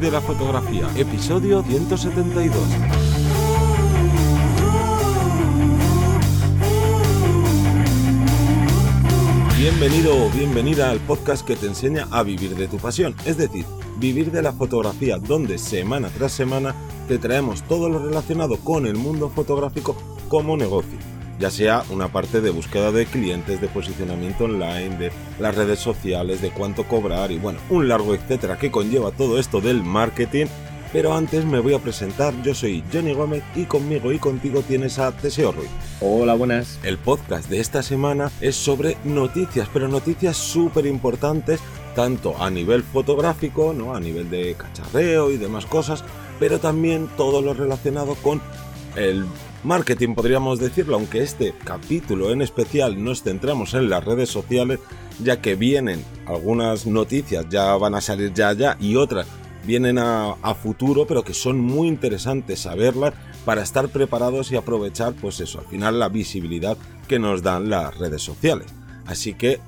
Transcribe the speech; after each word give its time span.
De 0.00 0.10
la 0.10 0.20
fotografía, 0.20 0.90
episodio 0.94 1.62
172. 1.62 2.54
Bienvenido 9.56 10.26
o 10.26 10.28
bienvenida 10.30 10.90
al 10.90 10.98
podcast 11.00 11.46
que 11.46 11.56
te 11.56 11.66
enseña 11.66 12.08
a 12.10 12.22
vivir 12.22 12.56
de 12.56 12.68
tu 12.68 12.76
pasión, 12.76 13.14
es 13.24 13.38
decir, 13.38 13.64
vivir 13.98 14.30
de 14.30 14.42
la 14.42 14.52
fotografía, 14.52 15.16
donde 15.16 15.56
semana 15.56 16.10
tras 16.10 16.32
semana 16.32 16.74
te 17.08 17.18
traemos 17.18 17.62
todo 17.62 17.88
lo 17.88 17.98
relacionado 17.98 18.58
con 18.58 18.86
el 18.86 18.96
mundo 18.96 19.30
fotográfico 19.30 19.96
como 20.28 20.58
negocio 20.58 21.15
ya 21.38 21.50
sea 21.50 21.84
una 21.90 22.08
parte 22.08 22.40
de 22.40 22.50
búsqueda 22.50 22.92
de 22.92 23.06
clientes, 23.06 23.60
de 23.60 23.68
posicionamiento 23.68 24.44
online, 24.44 24.96
de 24.96 25.12
las 25.38 25.54
redes 25.54 25.78
sociales, 25.78 26.40
de 26.40 26.50
cuánto 26.50 26.84
cobrar 26.84 27.30
y 27.30 27.38
bueno, 27.38 27.58
un 27.70 27.88
largo 27.88 28.14
etcétera 28.14 28.58
que 28.58 28.70
conlleva 28.70 29.10
todo 29.10 29.38
esto 29.38 29.60
del 29.60 29.82
marketing. 29.82 30.46
Pero 30.92 31.14
antes 31.14 31.44
me 31.44 31.58
voy 31.58 31.74
a 31.74 31.78
presentar, 31.78 32.32
yo 32.42 32.54
soy 32.54 32.82
Johnny 32.92 33.12
Gómez 33.12 33.42
y 33.54 33.64
conmigo 33.64 34.12
y 34.12 34.18
contigo 34.18 34.62
tienes 34.62 34.98
a 34.98 35.12
Teseo 35.12 35.52
Ruiz. 35.52 35.68
Hola, 36.00 36.34
buenas. 36.34 36.78
El 36.84 36.96
podcast 36.96 37.50
de 37.50 37.60
esta 37.60 37.82
semana 37.82 38.30
es 38.40 38.54
sobre 38.56 38.96
noticias, 39.04 39.68
pero 39.72 39.88
noticias 39.88 40.36
súper 40.36 40.86
importantes, 40.86 41.60
tanto 41.94 42.40
a 42.40 42.50
nivel 42.50 42.82
fotográfico, 42.82 43.74
¿no? 43.76 43.94
a 43.94 44.00
nivel 44.00 44.30
de 44.30 44.54
cacharreo 44.54 45.30
y 45.32 45.36
demás 45.36 45.66
cosas, 45.66 46.04
pero 46.38 46.60
también 46.60 47.08
todo 47.16 47.42
lo 47.42 47.52
relacionado 47.52 48.14
con 48.14 48.40
el 48.94 49.26
marketing, 49.64 50.14
podríamos 50.14 50.58
decirlo, 50.58 50.96
aunque 50.96 51.22
este 51.22 51.54
capítulo 51.64 52.30
en 52.30 52.42
especial 52.42 53.02
nos 53.02 53.22
centramos 53.22 53.74
en 53.74 53.90
las 53.90 54.04
redes 54.04 54.28
sociales, 54.28 54.80
ya 55.22 55.40
que 55.40 55.54
vienen 55.54 56.04
algunas 56.26 56.86
noticias, 56.86 57.46
ya 57.48 57.76
van 57.76 57.94
a 57.94 58.00
salir 58.00 58.32
ya 58.32 58.52
ya, 58.52 58.76
y 58.80 58.96
otras 58.96 59.26
vienen 59.66 59.98
a, 59.98 60.54
futuro, 60.54 61.06
pero 61.06 61.24
que 61.24 61.34
son 61.34 61.60
muy 61.60 61.88
interesantes 61.88 62.60
saberlas 62.60 63.14
para 63.44 63.62
estar 63.62 63.88
preparados 63.88 64.50
y 64.52 64.56
aprovechar, 64.56 65.12
pues 65.14 65.40
eso, 65.40 65.58
al 65.58 65.66
final 65.66 65.98
la 65.98 66.08
visibilidad 66.08 66.78
que 67.08 67.18
nos 67.18 67.42
dan 67.42 67.68
las 67.68 67.96
redes 67.98 68.22
sociales. 68.22 68.68
Así 69.06 69.34
que 69.34 69.60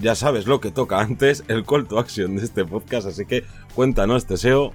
ya 0.00 0.14
sabes 0.14 0.46
lo 0.46 0.60
que 0.60 0.70
toca 0.70 1.00
antes, 1.00 1.44
el 1.48 1.64
call 1.64 1.86
to 1.86 1.98
action 1.98 2.36
de 2.36 2.44
este 2.44 2.64
podcast, 2.64 3.06
así 3.08 3.26
que 3.26 3.44
cuéntanos, 3.74 4.26
Teseo, 4.26 4.72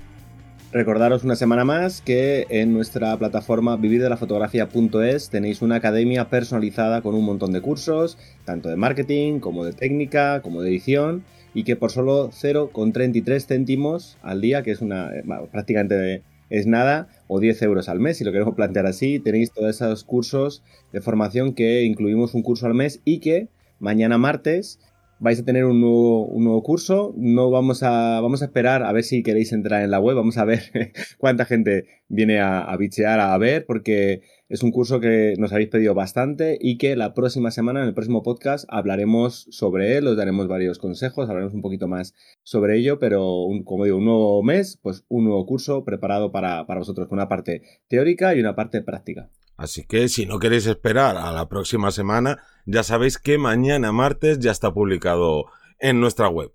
Recordaros 0.71 1.23
una 1.23 1.35
semana 1.35 1.65
más 1.65 1.99
que 2.01 2.45
en 2.51 2.73
nuestra 2.73 3.17
plataforma 3.17 3.75
vivirdelafotografía.es 3.75 5.31
tenéis 5.31 5.63
una 5.63 5.77
academia 5.77 6.29
personalizada 6.29 7.01
con 7.01 7.15
un 7.15 7.25
montón 7.25 7.53
de 7.53 7.61
cursos, 7.61 8.19
tanto 8.45 8.69
de 8.69 8.75
marketing 8.75 9.39
como 9.39 9.65
de 9.65 9.73
técnica, 9.73 10.43
como 10.43 10.61
de 10.61 10.69
edición, 10.69 11.23
y 11.55 11.63
que 11.63 11.75
por 11.75 11.89
solo 11.89 12.29
0,33 12.29 13.47
céntimos 13.47 14.19
al 14.21 14.41
día, 14.41 14.61
que 14.61 14.69
es 14.69 14.81
una 14.81 15.09
eh, 15.11 15.23
prácticamente 15.51 16.21
es 16.51 16.67
nada, 16.67 17.07
o 17.27 17.39
10 17.39 17.63
euros 17.63 17.89
al 17.89 17.99
mes, 17.99 18.17
si 18.17 18.23
lo 18.23 18.31
queremos 18.31 18.53
plantear 18.53 18.85
así, 18.85 19.19
tenéis 19.19 19.51
todos 19.51 19.75
esos 19.75 20.03
cursos 20.03 20.61
de 20.93 21.01
formación 21.01 21.55
que 21.55 21.81
incluimos 21.81 22.35
un 22.35 22.43
curso 22.43 22.67
al 22.67 22.75
mes 22.75 23.01
y 23.05 23.21
que 23.21 23.47
mañana 23.79 24.19
martes 24.19 24.79
vais 25.19 25.39
a 25.39 25.45
tener 25.45 25.65
un 25.65 25.81
nuevo, 25.81 26.25
un 26.25 26.43
nuevo 26.43 26.63
curso. 26.63 27.13
No 27.17 27.51
vamos 27.51 27.83
a, 27.83 28.21
vamos 28.21 28.41
a 28.41 28.45
esperar 28.45 28.83
a 28.83 28.91
ver 28.91 29.03
si 29.03 29.23
queréis 29.23 29.51
entrar 29.51 29.83
en 29.83 29.91
la 29.91 29.99
web. 29.99 30.15
Vamos 30.15 30.37
a 30.37 30.45
ver 30.45 30.71
cuánta 31.17 31.45
gente 31.45 31.85
viene 32.07 32.39
a, 32.39 32.61
a 32.61 32.77
bichear 32.77 33.19
a 33.19 33.37
ver, 33.37 33.65
porque 33.65 34.21
es 34.49 34.63
un 34.63 34.71
curso 34.71 34.99
que 34.99 35.35
nos 35.37 35.53
habéis 35.53 35.69
pedido 35.69 35.93
bastante 35.93 36.57
y 36.59 36.77
que 36.77 36.95
la 36.95 37.13
próxima 37.13 37.51
semana, 37.51 37.81
en 37.81 37.87
el 37.87 37.93
próximo 37.93 38.23
podcast, 38.23 38.65
hablaremos 38.69 39.45
sobre 39.51 39.95
él, 39.95 40.07
os 40.07 40.17
daremos 40.17 40.47
varios 40.47 40.79
consejos, 40.79 41.29
hablaremos 41.29 41.53
un 41.53 41.61
poquito 41.61 41.87
más 41.87 42.15
sobre 42.41 42.77
ello, 42.77 42.97
pero 42.97 43.45
como 43.63 43.85
digo, 43.85 43.97
un 43.97 44.05
nuevo 44.05 44.41
mes, 44.41 44.79
pues 44.81 45.05
un 45.07 45.25
nuevo 45.25 45.45
curso 45.45 45.83
preparado 45.85 46.31
para, 46.31 46.65
para 46.65 46.79
vosotros 46.79 47.07
con 47.07 47.19
una 47.19 47.29
parte 47.29 47.61
teórica 47.87 48.33
y 48.33 48.39
una 48.39 48.55
parte 48.55 48.81
práctica. 48.81 49.29
Así 49.59 49.83
que 49.83 50.07
si 50.07 50.25
no 50.25 50.39
queréis 50.39 50.67
esperar 50.67 51.17
a 51.17 51.33
la 51.33 51.49
próxima 51.49 51.91
semana, 51.91 52.41
ya 52.71 52.83
sabéis 52.83 53.17
que 53.17 53.39
mañana 53.39 53.91
martes 53.91 54.37
ya 54.39 54.51
está 54.51 54.71
publicado 54.71 55.45
en 55.79 55.99
nuestra 55.99 56.29
web. 56.29 56.51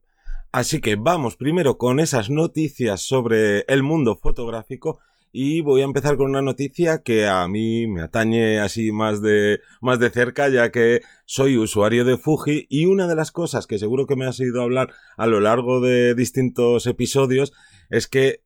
Así 0.52 0.80
que 0.80 0.94
vamos 0.94 1.36
primero 1.36 1.76
con 1.76 1.98
esas 1.98 2.30
noticias 2.30 3.02
sobre 3.02 3.64
el 3.66 3.82
mundo 3.82 4.14
fotográfico 4.14 5.00
y 5.32 5.62
voy 5.62 5.80
a 5.80 5.84
empezar 5.84 6.16
con 6.16 6.30
una 6.30 6.42
noticia 6.42 7.02
que 7.02 7.26
a 7.26 7.48
mí 7.48 7.88
me 7.88 8.02
atañe 8.02 8.60
así 8.60 8.92
más 8.92 9.20
de, 9.20 9.60
más 9.80 9.98
de 9.98 10.10
cerca 10.10 10.48
ya 10.48 10.70
que 10.70 11.00
soy 11.24 11.58
usuario 11.58 12.04
de 12.04 12.16
Fuji 12.16 12.68
y 12.70 12.86
una 12.86 13.08
de 13.08 13.16
las 13.16 13.32
cosas 13.32 13.66
que 13.66 13.80
seguro 13.80 14.06
que 14.06 14.14
me 14.14 14.26
has 14.26 14.38
oído 14.38 14.62
hablar 14.62 14.92
a 15.16 15.26
lo 15.26 15.40
largo 15.40 15.80
de 15.80 16.14
distintos 16.14 16.86
episodios 16.86 17.52
es 17.90 18.06
que 18.06 18.40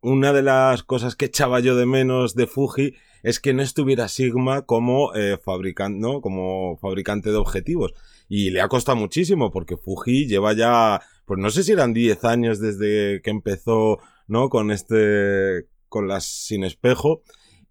una 0.00 0.32
de 0.32 0.40
las 0.40 0.82
cosas 0.82 1.16
que 1.16 1.26
echaba 1.26 1.60
yo 1.60 1.76
de 1.76 1.84
menos 1.84 2.34
de 2.34 2.46
Fuji 2.46 2.94
es 3.22 3.40
que 3.40 3.52
no 3.54 3.62
estuviera 3.62 4.08
Sigma 4.08 4.62
como, 4.62 5.14
eh, 5.14 5.38
como 6.22 6.78
fabricante 6.78 7.30
de 7.30 7.36
objetivos. 7.36 7.92
Y 8.28 8.50
le 8.50 8.60
ha 8.60 8.68
costado 8.68 8.96
muchísimo 8.96 9.50
porque 9.50 9.76
Fuji 9.76 10.26
lleva 10.26 10.52
ya, 10.52 11.00
pues 11.24 11.38
no 11.40 11.50
sé 11.50 11.64
si 11.64 11.72
eran 11.72 11.92
10 11.92 12.24
años 12.24 12.60
desde 12.60 13.20
que 13.22 13.30
empezó, 13.30 13.98
¿no? 14.26 14.48
Con 14.48 14.70
este, 14.70 15.66
con 15.88 16.08
las 16.08 16.24
sin 16.24 16.64
espejo. 16.64 17.22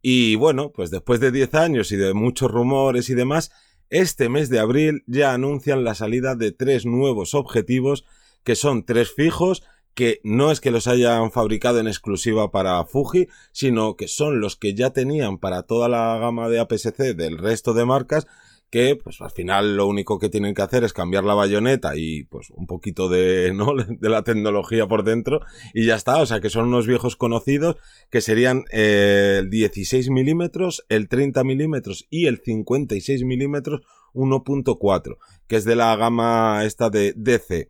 Y 0.01 0.35
bueno, 0.35 0.71
pues 0.71 0.91
después 0.91 1.19
de 1.19 1.31
10 1.31 1.55
años 1.55 1.91
y 1.91 1.97
de 1.97 2.13
muchos 2.13 2.51
rumores 2.51 3.09
y 3.09 3.15
demás, 3.15 3.51
este 3.89 4.29
mes 4.29 4.49
de 4.49 4.59
abril 4.59 5.03
ya 5.07 5.33
anuncian 5.33 5.83
la 5.83 5.95
salida 5.95 6.35
de 6.35 6.51
tres 6.51 6.85
nuevos 6.85 7.33
objetivos 7.33 8.05
que 8.43 8.55
son 8.55 8.85
tres 8.85 9.11
fijos 9.11 9.63
que 9.99 10.21
no 10.23 10.49
es 10.49 10.61
que 10.61 10.71
los 10.71 10.87
hayan 10.87 11.29
fabricado 11.29 11.77
en 11.79 11.87
exclusiva 11.87 12.51
para 12.51 12.85
Fuji, 12.85 13.27
sino 13.51 13.97
que 13.97 14.07
son 14.07 14.39
los 14.39 14.55
que 14.55 14.73
ya 14.73 14.91
tenían 14.91 15.39
para 15.39 15.63
toda 15.63 15.89
la 15.89 16.17
gama 16.17 16.47
de 16.47 16.61
APS-C 16.61 17.15
del 17.15 17.37
resto 17.37 17.73
de 17.73 17.83
marcas 17.83 18.25
que 18.69 18.95
pues 18.95 19.19
al 19.19 19.31
final 19.31 19.75
lo 19.75 19.87
único 19.87 20.17
que 20.17 20.29
tienen 20.29 20.55
que 20.55 20.61
hacer 20.61 20.85
es 20.85 20.93
cambiar 20.93 21.25
la 21.25 21.33
bayoneta 21.33 21.97
y 21.97 22.23
pues 22.23 22.49
un 22.51 22.65
poquito 22.65 23.09
de, 23.09 23.51
¿no? 23.53 23.75
de 23.75 24.09
la 24.09 24.23
tecnología 24.23 24.87
por 24.87 25.03
dentro 25.03 25.41
y 25.73 25.85
ya 25.85 25.95
está, 25.95 26.21
o 26.21 26.25
sea 26.25 26.39
que 26.39 26.49
son 26.49 26.67
unos 26.67 26.87
viejos 26.87 27.17
conocidos 27.17 27.75
que 28.09 28.21
serían 28.21 28.63
eh, 28.71 29.39
el 29.39 29.49
16 29.49 30.11
milímetros, 30.11 30.85
el 30.87 31.09
30 31.09 31.43
milímetros 31.43 32.07
y 32.09 32.27
el 32.27 32.39
56 32.39 33.25
milímetros 33.25 33.81
1.4 34.13 35.17
que 35.45 35.57
es 35.57 35.65
de 35.65 35.75
la 35.75 35.93
gama 35.97 36.63
esta 36.63 36.89
de 36.89 37.11
DC 37.17 37.69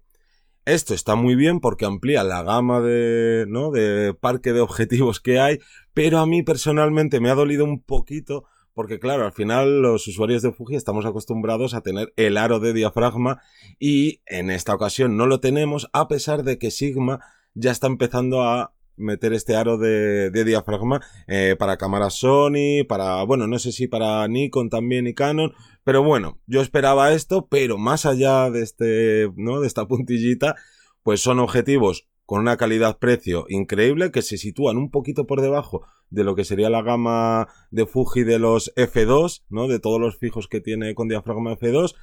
esto 0.73 0.93
está 0.93 1.15
muy 1.15 1.35
bien 1.35 1.59
porque 1.59 1.85
amplía 1.85 2.23
la 2.23 2.43
gama 2.43 2.81
de, 2.81 3.45
¿no? 3.47 3.71
de 3.71 4.13
parque 4.13 4.53
de 4.53 4.61
objetivos 4.61 5.19
que 5.19 5.39
hay, 5.39 5.59
pero 5.93 6.19
a 6.19 6.25
mí 6.25 6.43
personalmente 6.43 7.19
me 7.19 7.29
ha 7.29 7.35
dolido 7.35 7.65
un 7.65 7.81
poquito 7.81 8.45
porque 8.73 8.97
claro, 8.97 9.25
al 9.25 9.33
final 9.33 9.81
los 9.81 10.07
usuarios 10.07 10.41
de 10.41 10.53
Fuji 10.53 10.75
estamos 10.75 11.05
acostumbrados 11.05 11.73
a 11.73 11.81
tener 11.81 12.13
el 12.15 12.37
aro 12.37 12.61
de 12.61 12.71
diafragma 12.71 13.41
y 13.77 14.21
en 14.25 14.49
esta 14.49 14.73
ocasión 14.73 15.17
no 15.17 15.25
lo 15.25 15.41
tenemos 15.41 15.89
a 15.91 16.07
pesar 16.07 16.43
de 16.43 16.57
que 16.57 16.71
Sigma 16.71 17.19
ya 17.55 17.71
está 17.71 17.87
empezando 17.87 18.43
a 18.43 18.73
meter 18.99 19.33
este 19.33 19.55
aro 19.55 19.77
de, 19.77 20.31
diafragma 20.31 21.01
eh, 21.27 21.55
para 21.57 21.77
cámaras 21.77 22.15
Sony, 22.15 22.83
para, 22.87 23.23
bueno, 23.23 23.47
no 23.47 23.57
sé 23.59 23.71
si 23.71 23.87
para 23.87 24.27
Nikon 24.27 24.69
también 24.69 25.07
y 25.07 25.13
Canon, 25.13 25.53
pero 25.83 26.03
bueno, 26.03 26.39
yo 26.45 26.61
esperaba 26.61 27.13
esto, 27.13 27.47
pero 27.49 27.77
más 27.77 28.05
allá 28.05 28.49
de 28.51 28.61
este, 28.61 29.31
¿no? 29.35 29.59
De 29.61 29.67
esta 29.67 29.87
puntillita, 29.87 30.55
pues 31.03 31.21
son 31.21 31.39
objetivos 31.39 32.07
con 32.25 32.41
una 32.41 32.57
calidad-precio 32.57 33.45
increíble 33.49 34.11
que 34.11 34.21
se 34.21 34.37
sitúan 34.37 34.77
un 34.77 34.91
poquito 34.91 35.25
por 35.25 35.41
debajo 35.41 35.81
de 36.11 36.23
lo 36.23 36.35
que 36.35 36.45
sería 36.45 36.69
la 36.69 36.83
gama 36.83 37.47
de 37.71 37.87
Fuji 37.87 38.23
de 38.23 38.37
los 38.37 38.71
F2, 38.75 39.45
¿no? 39.49 39.67
De 39.67 39.79
todos 39.79 39.99
los 39.99 40.17
fijos 40.17 40.47
que 40.47 40.61
tiene 40.61 40.93
con 40.93 41.07
diafragma 41.07 41.57
F2 41.57 41.95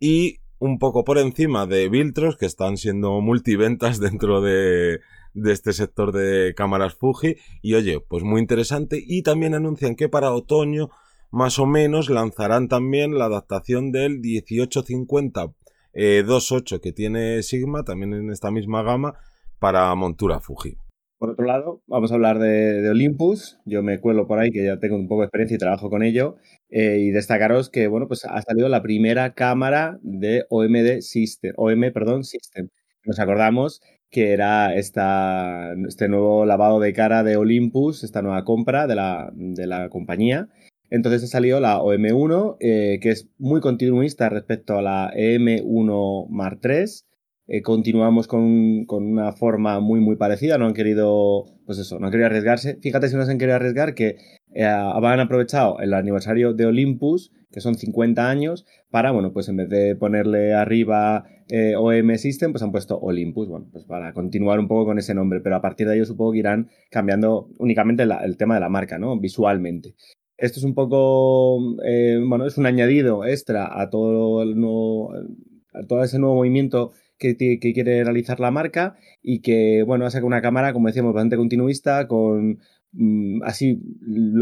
y 0.00 0.38
un 0.58 0.78
poco 0.78 1.04
por 1.04 1.18
encima 1.18 1.66
de 1.66 1.90
Viltros 1.90 2.38
que 2.38 2.46
están 2.46 2.78
siendo 2.78 3.20
multiventas 3.20 4.00
dentro 4.00 4.40
de, 4.40 5.00
de 5.34 5.52
este 5.52 5.72
sector 5.72 6.12
de 6.12 6.54
cámaras 6.54 6.94
Fuji. 6.94 7.36
Y 7.60 7.74
oye, 7.74 8.00
pues 8.00 8.22
muy 8.24 8.40
interesante. 8.40 9.02
Y 9.04 9.22
también 9.22 9.54
anuncian 9.54 9.96
que 9.96 10.08
para 10.08 10.32
otoño, 10.32 10.88
más 11.30 11.58
o 11.58 11.66
menos, 11.66 12.08
lanzarán 12.08 12.68
también 12.68 13.18
la 13.18 13.26
adaptación 13.26 13.92
del 13.92 14.20
1850 14.20 15.52
eh, 15.94 16.24
2.8 16.26 16.80
que 16.80 16.92
tiene 16.92 17.42
Sigma, 17.42 17.84
también 17.84 18.14
en 18.14 18.30
esta 18.30 18.50
misma 18.50 18.82
gama, 18.82 19.14
para 19.60 19.94
montura 19.94 20.40
Fuji. 20.40 20.76
Por 21.18 21.30
otro 21.30 21.46
lado, 21.46 21.82
vamos 21.86 22.10
a 22.10 22.16
hablar 22.16 22.38
de, 22.38 22.88
Olympus. 22.90 23.58
Yo 23.64 23.82
me 23.82 24.00
cuelo 24.00 24.26
por 24.26 24.40
ahí, 24.40 24.50
que 24.50 24.64
ya 24.64 24.78
tengo 24.78 24.96
un 24.96 25.08
poco 25.08 25.20
de 25.22 25.26
experiencia 25.26 25.54
y 25.54 25.58
trabajo 25.58 25.88
con 25.88 26.02
ello. 26.02 26.36
Eh, 26.68 26.98
y 27.00 27.10
destacaros 27.12 27.70
que, 27.70 27.86
bueno, 27.86 28.08
pues 28.08 28.24
ha 28.24 28.42
salido 28.42 28.68
la 28.68 28.82
primera 28.82 29.32
cámara 29.34 29.98
de 30.02 30.44
OMD 30.50 31.00
System, 31.00 31.54
OM, 31.56 31.92
perdón, 31.92 32.24
System. 32.24 32.68
Nos 33.04 33.20
acordamos 33.20 33.80
que 34.14 34.32
era 34.32 34.72
esta, 34.76 35.74
este 35.88 36.08
nuevo 36.08 36.46
lavado 36.46 36.78
de 36.78 36.92
cara 36.92 37.24
de 37.24 37.36
Olympus, 37.36 38.04
esta 38.04 38.22
nueva 38.22 38.44
compra 38.44 38.86
de 38.86 38.94
la, 38.94 39.32
de 39.34 39.66
la 39.66 39.88
compañía. 39.88 40.48
Entonces 40.88 41.24
ha 41.24 41.26
salido 41.26 41.58
la 41.58 41.80
OM1, 41.80 42.58
eh, 42.60 43.00
que 43.02 43.10
es 43.10 43.28
muy 43.38 43.60
continuista 43.60 44.28
respecto 44.28 44.78
a 44.78 44.82
la 44.82 45.12
EM1 45.16 46.28
Mark 46.28 46.60
III. 46.62 46.84
eh, 47.48 47.62
continuamos 47.62 48.28
con, 48.28 48.84
con, 48.86 49.04
una 49.04 49.32
forma 49.32 49.80
muy, 49.80 49.98
muy 49.98 50.14
parecida. 50.14 50.58
No 50.58 50.66
han 50.66 50.74
querido, 50.74 51.46
pues 51.66 51.80
eso, 51.80 51.98
no 51.98 52.06
han 52.06 52.12
querido 52.12 52.26
arriesgarse. 52.26 52.78
Fíjate 52.80 53.08
si 53.08 53.16
no 53.16 53.24
se 53.24 53.32
han 53.32 53.38
querido 53.38 53.56
arriesgar 53.56 53.94
que 53.96 54.14
eh, 54.54 54.64
han 54.64 55.20
aprovechado 55.20 55.78
el 55.80 55.94
aniversario 55.94 56.54
de 56.54 56.66
Olympus, 56.66 57.32
que 57.50 57.60
son 57.60 57.74
50 57.74 58.28
años, 58.28 58.66
para, 58.90 59.12
bueno, 59.12 59.32
pues 59.32 59.48
en 59.48 59.56
vez 59.56 59.68
de 59.68 59.94
ponerle 59.96 60.54
arriba 60.54 61.24
eh, 61.48 61.74
OM 61.76 62.16
System, 62.16 62.52
pues 62.52 62.62
han 62.62 62.72
puesto 62.72 62.98
Olympus, 62.98 63.48
bueno, 63.48 63.68
pues 63.70 63.84
para 63.84 64.12
continuar 64.12 64.58
un 64.58 64.68
poco 64.68 64.86
con 64.86 64.98
ese 64.98 65.14
nombre, 65.14 65.40
pero 65.40 65.56
a 65.56 65.60
partir 65.60 65.86
de 65.86 65.96
ello 65.96 66.06
supongo 66.06 66.32
que 66.32 66.38
irán 66.38 66.68
cambiando 66.90 67.48
únicamente 67.58 68.02
el 68.02 68.36
tema 68.36 68.54
de 68.54 68.60
la 68.60 68.68
marca, 68.68 68.98
¿no? 68.98 69.18
Visualmente. 69.18 69.94
Esto 70.36 70.58
es 70.58 70.64
un 70.64 70.74
poco, 70.74 71.76
eh, 71.84 72.20
bueno, 72.26 72.46
es 72.46 72.58
un 72.58 72.66
añadido 72.66 73.24
extra 73.24 73.80
a 73.80 73.88
todo, 73.88 74.42
el 74.42 74.58
nuevo, 74.58 75.14
a 75.72 75.86
todo 75.86 76.02
ese 76.02 76.18
nuevo 76.18 76.36
movimiento 76.36 76.92
que, 77.18 77.58
quiere 77.58 78.04
realizar 78.04 78.40
la 78.40 78.50
marca 78.50 78.96
y 79.22 79.40
que, 79.40 79.82
bueno, 79.86 80.06
ha 80.06 80.10
sacado 80.10 80.26
una 80.26 80.42
cámara, 80.42 80.72
como 80.72 80.88
decíamos, 80.88 81.14
bastante 81.14 81.36
continuista, 81.36 82.08
con 82.08 82.60
mm, 82.94 83.42
así, 83.44 83.80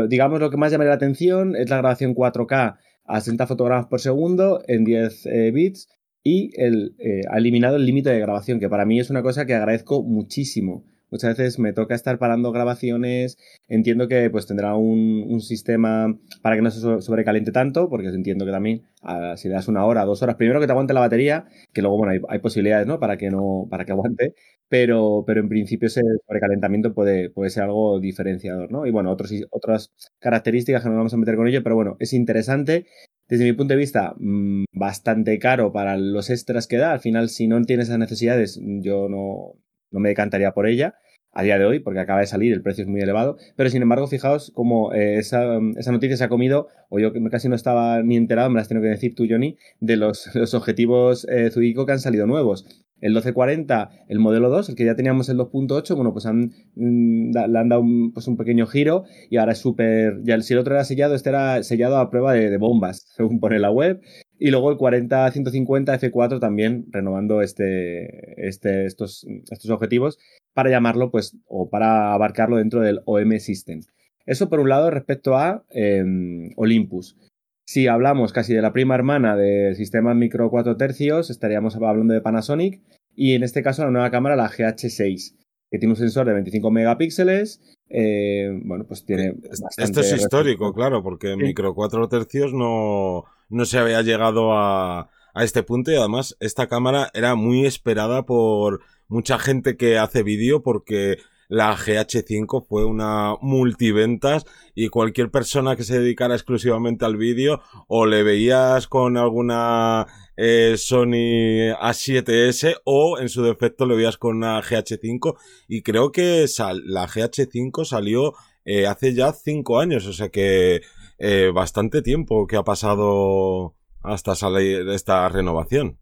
digamos, 0.08 0.40
lo 0.40 0.50
que 0.50 0.56
más 0.56 0.70
llama 0.72 0.84
la 0.84 0.94
atención 0.94 1.56
es 1.56 1.69
la 1.70 1.78
grabación 1.78 2.14
4K 2.14 2.76
a 3.04 3.20
60 3.20 3.46
fotogramas 3.46 3.87
por 3.87 4.00
segundo 4.00 4.62
en 4.69 4.84
10 4.84 5.26
eh, 5.26 5.50
bits 5.50 5.88
y 6.22 6.50
el, 6.60 6.94
eh, 6.99 7.22
ha 7.31 7.38
eliminado 7.38 7.76
el 7.76 7.84
límite 7.84 8.10
de 8.10 8.20
grabación, 8.20 8.60
que 8.60 8.69
para 8.69 8.84
mí 8.84 9.00
es 9.00 9.10
una 9.10 9.22
cosa 9.22 9.44
que 9.44 9.54
agradezco 9.54 10.02
muchísimo. 10.02 10.84
Muchas 11.12 11.37
veces 11.37 11.59
me 11.59 11.75
toca 11.75 11.94
estar 11.94 12.19
parando 12.19 12.53
grabaciones. 12.53 13.37
Entiendo 13.69 14.09
que 14.09 14.31
pues 14.31 14.47
tendrá 14.47 14.75
un, 14.75 15.41
sistema 15.43 16.19
para 16.41 16.56
que 16.56 16.62
no 16.62 16.70
se 16.70 16.81
sobrecaliente 16.81 17.53
tanto, 17.53 17.88
porque 17.91 18.09
entiendo 18.09 18.47
que 18.47 18.50
también 18.53 18.82
ah, 19.03 19.35
si 19.37 19.49
le 19.49 19.55
das 19.55 19.69
una 19.69 19.85
hora, 19.85 20.05
dos 20.05 20.23
horas, 20.23 20.37
primero 20.37 20.59
que 20.59 20.67
te 20.67 20.73
aguante 20.73 20.94
la 20.94 21.00
batería, 21.00 21.47
que 21.73 21.82
luego 21.82 21.99
bueno 21.99 22.25
hay, 22.29 22.38
posibilidades, 22.38 22.87
¿no? 22.87 22.99
Para 22.99 23.19
que 23.19 23.31
no, 23.31 23.67
para 23.70 23.85
que 23.85 23.93
aguante, 23.93 24.35
pero, 24.69 25.25
pero 25.26 25.41
en 25.41 25.49
principio 25.49 25.88
ese 25.88 26.00
sobrecalentamiento 26.26 26.94
puede, 26.94 27.29
puede 27.31 27.50
ser 27.50 27.65
algo 27.65 28.00
diferenciador, 28.00 28.73
¿no? 28.73 28.87
Y 28.87 28.91
bueno, 28.91 29.11
otros, 29.11 29.32
otras 29.50 29.93
características 30.19 30.82
que 30.82 30.88
no 30.88 30.97
vamos 30.97 31.12
a 31.12 31.19
meter 31.19 31.37
con 31.37 31.47
ello, 31.47 31.62
pero 31.62 31.75
bueno, 31.76 31.97
es 32.00 32.15
interesante 32.15 32.87
desde 33.29 33.44
mi 33.44 33.53
punto 33.55 33.73
de 33.75 33.79
vista, 33.79 34.15
mm, 34.19 34.65
bastante 34.73 35.38
caro 35.38 35.73
para 35.73 35.97
los 35.97 36.29
extras 36.31 36.67
que 36.67 36.76
da. 36.76 36.93
Al 36.93 37.00
final, 37.00 37.29
si 37.31 37.49
no 37.49 37.62
tienes 37.62 37.88
esas 37.88 37.99
necesidades, 37.99 38.61
yo 38.62 39.08
no, 39.08 39.55
no 39.93 40.00
me 40.00 40.09
decantaría 40.09 40.53
por 40.53 40.67
ella 40.67 40.94
a 41.33 41.43
día 41.43 41.59
de 41.59 41.65
hoy, 41.65 41.81
porque 41.81 42.00
acaba 42.00 42.21
de 42.21 42.27
salir, 42.27 42.53
el 42.53 42.62
precio 42.62 42.83
es 42.83 42.89
muy 42.89 43.00
elevado. 43.00 43.37
Pero 43.56 43.71
sin 43.71 43.83
embargo, 43.83 44.06
fijaos 44.06 44.53
cómo 44.55 44.93
eh, 44.93 45.19
esa, 45.19 45.59
esa, 45.77 45.93
noticia 45.93 46.17
se 46.17 46.25
ha 46.25 46.29
comido, 46.29 46.69
o 46.91 46.99
yo 46.99 47.12
casi 47.31 47.49
no 47.49 47.56
estaba 47.56 48.03
ni 48.03 48.17
enterado, 48.17 48.50
me 48.50 48.59
las 48.59 48.69
tengo 48.69 48.83
que 48.83 48.89
decir 48.89 49.15
tú, 49.15 49.27
Johnny, 49.29 49.56
de 49.81 49.97
los, 49.97 50.31
los 50.35 50.55
objetivos 50.55 51.27
eh, 51.31 51.50
que 51.55 51.93
han 51.93 52.00
salido 52.00 52.27
nuevos. 52.27 52.67
El 53.00 53.15
1240, 53.15 53.91
el 54.09 54.21
modelo 54.21 54.49
2, 54.49 54.69
el 54.69 54.75
que 54.77 54.85
ya 54.85 54.94
teníamos 54.94 55.29
el 55.29 55.37
2.8, 55.37 55.97
bueno, 55.97 56.12
pues 56.12 56.25
han, 56.25 56.53
mm, 56.77 57.33
le 57.33 57.59
han 57.59 57.69
dado 57.69 57.81
un, 57.81 58.12
pues 58.12 58.29
un 58.29 58.37
pequeño 58.37 58.67
giro 58.69 59.05
y 59.29 59.39
ahora 59.39 59.53
es 59.53 59.59
súper. 59.59 60.21
Ya 60.23 60.41
si 60.41 60.53
el 60.53 60.61
otro 60.61 60.75
era 60.75 60.85
sellado, 60.85 61.17
este 61.17 61.31
era 61.31 61.65
sellado 61.65 61.97
a 61.97 62.11
prueba 62.11 62.33
de, 62.33 62.49
de 62.49 62.59
bombas, 62.59 63.05
según 63.17 63.41
pone 63.41 63.59
la 63.59 63.73
web. 63.73 64.00
Y 64.44 64.50
luego 64.50 64.73
el 64.73 64.77
40-150 64.77 66.00
F4 66.00 66.41
también 66.41 66.87
renovando 66.91 67.43
este, 67.43 68.49
este, 68.49 68.87
estos, 68.87 69.25
estos 69.49 69.71
objetivos 69.71 70.19
para 70.53 70.69
llamarlo, 70.69 71.12
pues, 71.12 71.37
o 71.47 71.71
para 71.71 72.12
abarcarlo 72.12 72.56
dentro 72.56 72.81
del 72.81 73.03
OM 73.05 73.39
System. 73.39 73.83
Eso 74.27 74.49
por 74.49 74.59
un 74.59 74.69
lado 74.69 74.91
respecto 74.91 75.37
a 75.37 75.65
em, 75.71 76.50
Olympus. 76.56 77.17
Si 77.65 77.87
hablamos 77.87 78.33
casi 78.33 78.53
de 78.53 78.62
la 78.62 78.73
prima 78.73 78.97
hermana 78.97 79.37
de 79.37 79.77
sistemas 79.77 80.17
micro 80.17 80.50
4 80.50 80.77
tercios, 80.77 81.31
estaríamos 81.31 81.77
hablando 81.77 82.12
de 82.12 82.21
Panasonic 82.21 82.81
y 83.15 83.35
en 83.35 83.44
este 83.44 83.62
caso 83.62 83.85
la 83.85 83.93
nueva 83.93 84.11
cámara, 84.11 84.35
la 84.35 84.50
GH6, 84.50 85.37
que 85.72 85.78
tiene 85.78 85.94
un 85.94 85.96
sensor 85.96 86.26
de 86.26 86.34
25 86.34 86.70
megapíxeles. 86.70 87.62
Eh, 87.88 88.50
bueno, 88.62 88.84
pues 88.86 89.06
tiene. 89.06 89.34
Esto 89.78 90.00
es 90.02 90.12
histórico, 90.12 90.74
claro, 90.74 91.02
porque 91.02 91.34
micro 91.34 91.74
4 91.74 92.08
tercios 92.08 92.52
no, 92.52 93.24
no 93.48 93.64
se 93.64 93.78
había 93.78 94.02
llegado 94.02 94.52
a, 94.52 95.08
a 95.32 95.44
este 95.44 95.62
punto 95.62 95.90
y 95.90 95.94
además 95.96 96.36
esta 96.40 96.66
cámara 96.66 97.10
era 97.14 97.36
muy 97.36 97.64
esperada 97.64 98.26
por 98.26 98.80
mucha 99.08 99.38
gente 99.38 99.78
que 99.78 99.96
hace 99.96 100.22
vídeo 100.22 100.62
porque 100.62 101.16
la 101.48 101.74
GH5 101.74 102.66
fue 102.66 102.84
una 102.84 103.36
multiventas 103.40 104.44
y 104.74 104.88
cualquier 104.88 105.30
persona 105.30 105.76
que 105.76 105.84
se 105.84 105.98
dedicara 105.98 106.34
exclusivamente 106.34 107.06
al 107.06 107.16
vídeo 107.16 107.62
o 107.88 108.04
le 108.04 108.22
veías 108.22 108.88
con 108.88 109.16
alguna 109.16 110.06
eh, 110.37 110.76
Sony 110.79 111.75
A7S 111.79 112.76
o 112.84 113.19
en 113.19 113.29
su 113.29 113.43
defecto 113.43 113.87
le 113.87 113.96
veías 113.96 114.17
con 114.17 114.37
una 114.37 114.61
GH5 114.62 115.37
y 115.69 115.82
creo 115.82 116.11
que 116.11 116.46
la 116.84 117.06
GH5 117.06 117.84
salió 117.84 118.32
eh, 118.64 118.87
hace 118.87 119.14
ya 119.14 119.32
5 119.32 119.79
años, 119.79 120.06
o 120.06 120.12
sea 120.12 120.31
que 120.31 120.81
eh, 121.19 121.50
bastante 121.55 122.00
tiempo 122.00 122.46
que 122.46 122.56
ha 122.56 122.62
pasado 122.62 123.75
hasta 124.02 124.34
salir 124.34 124.88
esta 124.88 125.29
renovación. 125.29 125.99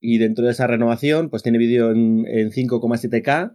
Y 0.00 0.18
dentro 0.18 0.46
de 0.46 0.52
esa 0.52 0.66
renovación, 0.66 1.30
pues 1.30 1.42
tiene 1.42 1.58
vídeo 1.58 1.92
en, 1.92 2.24
5,7K 2.24 3.54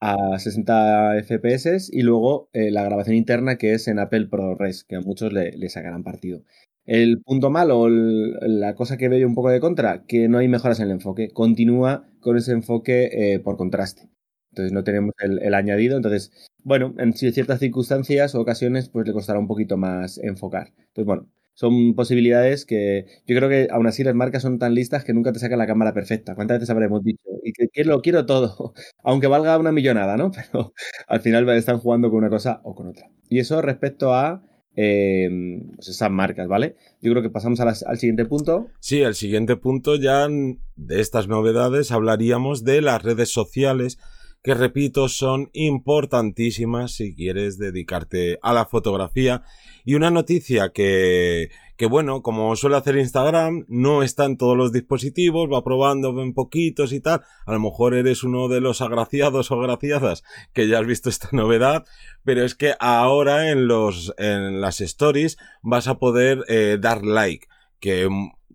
a 0.00 0.38
60 0.38 1.22
FPS 1.24 1.90
y 1.92 2.02
luego 2.02 2.50
la 2.52 2.84
grabación 2.84 3.16
interna 3.16 3.56
que 3.56 3.72
es 3.72 3.88
en 3.88 3.98
Apple 3.98 4.28
ProRes, 4.28 4.84
que 4.84 4.94
a 4.94 5.00
muchos 5.00 5.32
le, 5.32 5.68
sacarán 5.68 6.04
partido. 6.04 6.42
El 6.88 7.20
punto 7.20 7.50
malo, 7.50 7.86
la 7.90 8.74
cosa 8.74 8.96
que 8.96 9.10
veo 9.10 9.28
un 9.28 9.34
poco 9.34 9.50
de 9.50 9.60
contra, 9.60 10.06
que 10.06 10.26
no 10.26 10.38
hay 10.38 10.48
mejoras 10.48 10.80
en 10.80 10.86
el 10.86 10.92
enfoque. 10.92 11.28
Continúa 11.28 12.08
con 12.18 12.38
ese 12.38 12.52
enfoque 12.52 13.10
eh, 13.12 13.40
por 13.40 13.58
contraste. 13.58 14.08
Entonces 14.52 14.72
no 14.72 14.84
tenemos 14.84 15.14
el, 15.18 15.52
añadido. 15.52 15.98
Entonces, 15.98 16.32
bueno, 16.64 16.94
en 16.96 17.12
ciertas 17.12 17.58
circunstancias 17.60 18.34
o 18.34 18.40
ocasiones, 18.40 18.88
pues 18.88 19.06
le 19.06 19.12
costará 19.12 19.38
un 19.38 19.46
poquito 19.46 19.76
más 19.76 20.16
enfocar. 20.16 20.68
Entonces, 20.78 21.04
bueno, 21.04 21.28
son 21.52 21.94
posibilidades 21.94 22.64
que 22.64 23.04
yo 23.26 23.36
creo 23.36 23.50
que 23.50 23.68
aún 23.70 23.86
así 23.86 24.02
las 24.02 24.14
marcas 24.14 24.40
son 24.40 24.58
tan 24.58 24.74
listas 24.74 25.04
que 25.04 25.12
nunca 25.12 25.30
te 25.32 25.40
sacan 25.40 25.58
la 25.58 25.66
cámara 25.66 25.92
perfecta. 25.92 26.34
¿Cuántas 26.34 26.56
veces 26.56 26.70
habremos 26.70 27.04
dicho? 27.04 27.20
Y 27.44 27.52
que, 27.52 27.84
lo 27.84 28.00
quiero 28.00 28.24
todo, 28.24 28.72
aunque 29.04 29.26
valga 29.26 29.58
una 29.58 29.72
millonada, 29.72 30.16
¿no? 30.16 30.30
Pero 30.52 30.72
al 31.06 31.20
final 31.20 31.46
están 31.50 31.80
jugando 31.80 32.08
con 32.08 32.20
una 32.20 32.30
cosa 32.30 32.62
o 32.64 32.74
con 32.74 32.86
otra. 32.88 33.10
Y 33.28 33.40
eso 33.40 33.60
respecto 33.60 34.14
a 34.14 34.47
em, 34.80 35.72
pues 35.74 35.88
esas 35.88 36.08
marcas, 36.08 36.46
¿vale? 36.46 36.76
Yo 37.02 37.10
creo 37.10 37.20
que 37.20 37.30
pasamos 37.30 37.58
al 37.58 37.98
siguiente 37.98 38.24
punto. 38.26 38.68
Sí, 38.78 39.00
el 39.00 39.16
siguiente 39.16 39.56
punto 39.56 39.96
ya 39.96 40.28
de 40.28 41.00
estas 41.00 41.26
novedades 41.26 41.90
hablaríamos 41.90 42.62
de 42.62 42.80
las 42.80 43.02
redes 43.02 43.32
sociales 43.32 43.98
que 44.42 44.54
repito 44.54 45.08
son 45.08 45.50
importantísimas 45.52 46.92
si 46.92 47.14
quieres 47.14 47.58
dedicarte 47.58 48.38
a 48.42 48.52
la 48.52 48.66
fotografía. 48.66 49.42
Y 49.84 49.94
una 49.94 50.10
noticia 50.10 50.70
que, 50.72 51.50
que 51.76 51.86
bueno, 51.86 52.22
como 52.22 52.54
suele 52.56 52.76
hacer 52.76 52.96
Instagram, 52.96 53.64
no 53.68 54.02
está 54.02 54.24
en 54.24 54.36
todos 54.36 54.56
los 54.56 54.72
dispositivos, 54.72 55.48
va 55.50 55.64
probando 55.64 56.22
en 56.22 56.34
poquitos 56.34 56.92
y 56.92 57.00
tal. 57.00 57.22
A 57.46 57.52
lo 57.52 57.60
mejor 57.60 57.94
eres 57.94 58.22
uno 58.22 58.48
de 58.48 58.60
los 58.60 58.80
agraciados 58.80 59.50
o 59.50 59.60
agraciadas 59.60 60.24
que 60.52 60.68
ya 60.68 60.78
has 60.78 60.86
visto 60.86 61.08
esta 61.08 61.28
novedad, 61.32 61.84
pero 62.24 62.44
es 62.44 62.54
que 62.54 62.74
ahora 62.80 63.50
en 63.50 63.66
los, 63.66 64.14
en 64.18 64.60
las 64.60 64.80
stories 64.80 65.36
vas 65.62 65.88
a 65.88 65.98
poder 65.98 66.44
eh, 66.48 66.78
dar 66.80 67.04
like 67.04 67.48
que 67.80 68.08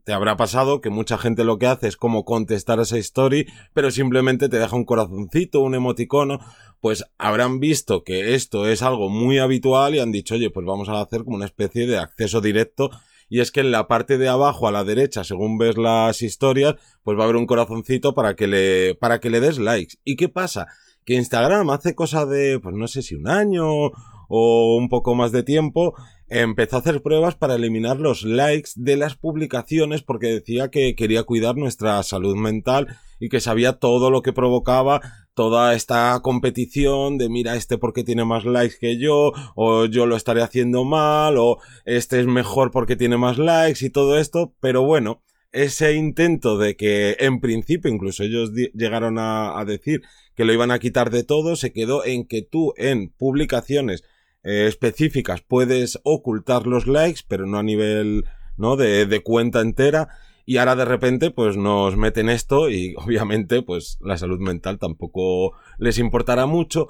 te 0.04 0.14
habrá 0.14 0.36
pasado 0.36 0.82
que 0.82 0.90
mucha 0.90 1.18
gente 1.18 1.44
lo 1.44 1.58
que 1.58 1.68
hace 1.68 1.88
es 1.88 1.98
como 1.98 2.26
contestar 2.26 2.80
esa 2.80 2.98
story, 2.98 3.48
pero 3.74 3.92
simplemente 3.92 4.50
te 4.50 4.60
deja 4.60 4.76
un 4.76 4.86
corazoncito, 4.86 5.62
un 5.62 5.76
emoticono, 5.76 6.40
pues 6.82 7.06
habrán 7.18 7.60
visto 7.60 8.04
que 8.04 8.36
esto 8.36 8.68
es 8.68 8.82
algo 8.82 9.10
muy 9.10 9.40
habitual 9.40 9.96
y 9.96 10.00
han 10.00 10.12
dicho, 10.12 10.36
oye, 10.36 10.50
pues 10.50 10.66
vamos 10.66 10.90
a 10.90 11.02
hacer 11.02 11.24
como 11.24 11.38
una 11.38 11.46
especie 11.46 11.88
de 11.88 11.98
acceso 11.98 12.42
directo 12.42 12.90
y 13.30 13.40
es 13.40 13.52
que 13.52 13.62
en 13.62 13.72
la 13.72 13.88
parte 13.88 14.18
de 14.18 14.28
abajo 14.28 14.68
a 14.68 14.72
la 14.72 14.84
derecha, 14.84 15.24
según 15.24 15.58
ves 15.58 15.78
las 15.78 16.22
historias, 16.22 16.76
pues 17.04 17.18
va 17.18 17.22
a 17.22 17.24
haber 17.24 17.38
un 17.38 17.48
corazoncito 17.48 18.14
para 18.14 18.36
que 18.36 18.48
le, 18.48 18.96
para 18.96 19.20
que 19.20 19.30
le 19.30 19.40
des 19.40 19.58
likes. 19.58 19.96
¿Y 20.04 20.18
qué 20.18 20.30
pasa? 20.30 20.68
Que 21.06 21.16
Instagram 21.16 21.70
hace 21.72 21.96
cosa 21.96 22.26
de, 22.26 22.60
pues 22.60 22.76
no 22.76 22.88
sé 22.88 23.02
si 23.02 23.16
un 23.16 23.28
año 23.28 23.92
o 24.36 24.78
un 24.78 24.90
poco 24.90 25.14
más 25.14 25.32
de 25.32 25.44
tiempo, 25.44 25.94
empezó 26.28 26.78
a 26.78 26.80
hacer 26.80 27.04
pruebas 27.04 27.36
para 27.36 27.54
eliminar 27.54 28.00
los 28.00 28.24
likes 28.24 28.72
de 28.76 28.98
las 28.98 29.16
publicaciones 29.16 30.02
porque 30.02 30.26
decía 30.26 30.72
que 30.72 30.96
quería 30.96 31.22
cuidar 31.22 31.56
nuestra 31.56 32.02
salud 32.02 32.36
mental 32.36 32.88
y 33.20 33.30
que 33.30 33.40
sabía 33.40 33.74
todo 33.74 34.10
lo 34.10 34.24
que 34.24 34.34
provocaba 34.34 35.02
toda 35.36 35.76
esta 35.76 36.20
competición 36.24 37.20
de 37.20 37.30
mira 37.30 37.56
este 37.56 37.78
porque 37.78 38.04
tiene 38.04 38.26
más 38.26 38.44
likes 38.44 38.78
que 38.80 38.98
yo 38.98 39.34
o 39.54 39.86
yo 39.86 40.08
lo 40.08 40.16
estaré 40.16 40.42
haciendo 40.42 40.84
mal 40.84 41.38
o 41.38 41.60
este 41.86 42.20
es 42.20 42.26
mejor 42.26 42.72
porque 42.72 42.96
tiene 42.96 43.18
más 43.18 43.38
likes 43.38 43.86
y 43.86 43.92
todo 43.92 44.18
esto. 44.18 44.56
Pero 44.60 44.82
bueno 44.82 45.22
ese 45.52 45.94
intento 45.94 46.58
de 46.58 46.76
que 46.76 47.18
en 47.20 47.40
principio 47.40 47.92
incluso 47.92 48.24
ellos 48.24 48.50
llegaron 48.74 49.20
a, 49.20 49.60
a 49.60 49.66
decir 49.66 50.02
que 50.36 50.46
lo 50.46 50.54
iban 50.54 50.72
a 50.72 50.80
quitar 50.80 51.12
de 51.12 51.24
todo 51.24 51.56
se 51.56 51.72
quedó 51.72 52.04
en 52.04 52.26
que 52.26 52.42
tú 52.42 52.74
en 52.78 53.10
publicaciones 53.10 54.04
eh, 54.44 54.68
específicas 54.68 55.42
puedes 55.42 56.00
ocultar 56.04 56.68
los 56.68 56.88
likes, 56.88 57.22
pero 57.28 57.46
no 57.46 57.58
a 57.58 57.64
nivel 57.64 58.26
¿no? 58.58 58.76
De, 58.76 59.06
de, 59.06 59.24
cuenta 59.24 59.62
entera. 59.62 60.10
y 60.46 60.58
ahora 60.58 60.76
de 60.76 60.86
repente 60.86 61.32
pues 61.32 61.58
nos 61.58 61.96
meten 61.98 62.30
esto 62.30 62.70
y 62.70 62.96
obviamente 62.98 63.62
pues 63.62 63.98
la 64.02 64.18
salud 64.18 64.40
mental 64.40 64.80
tampoco 64.80 65.54
les 65.78 65.98
importará 65.98 66.46
mucho. 66.46 66.88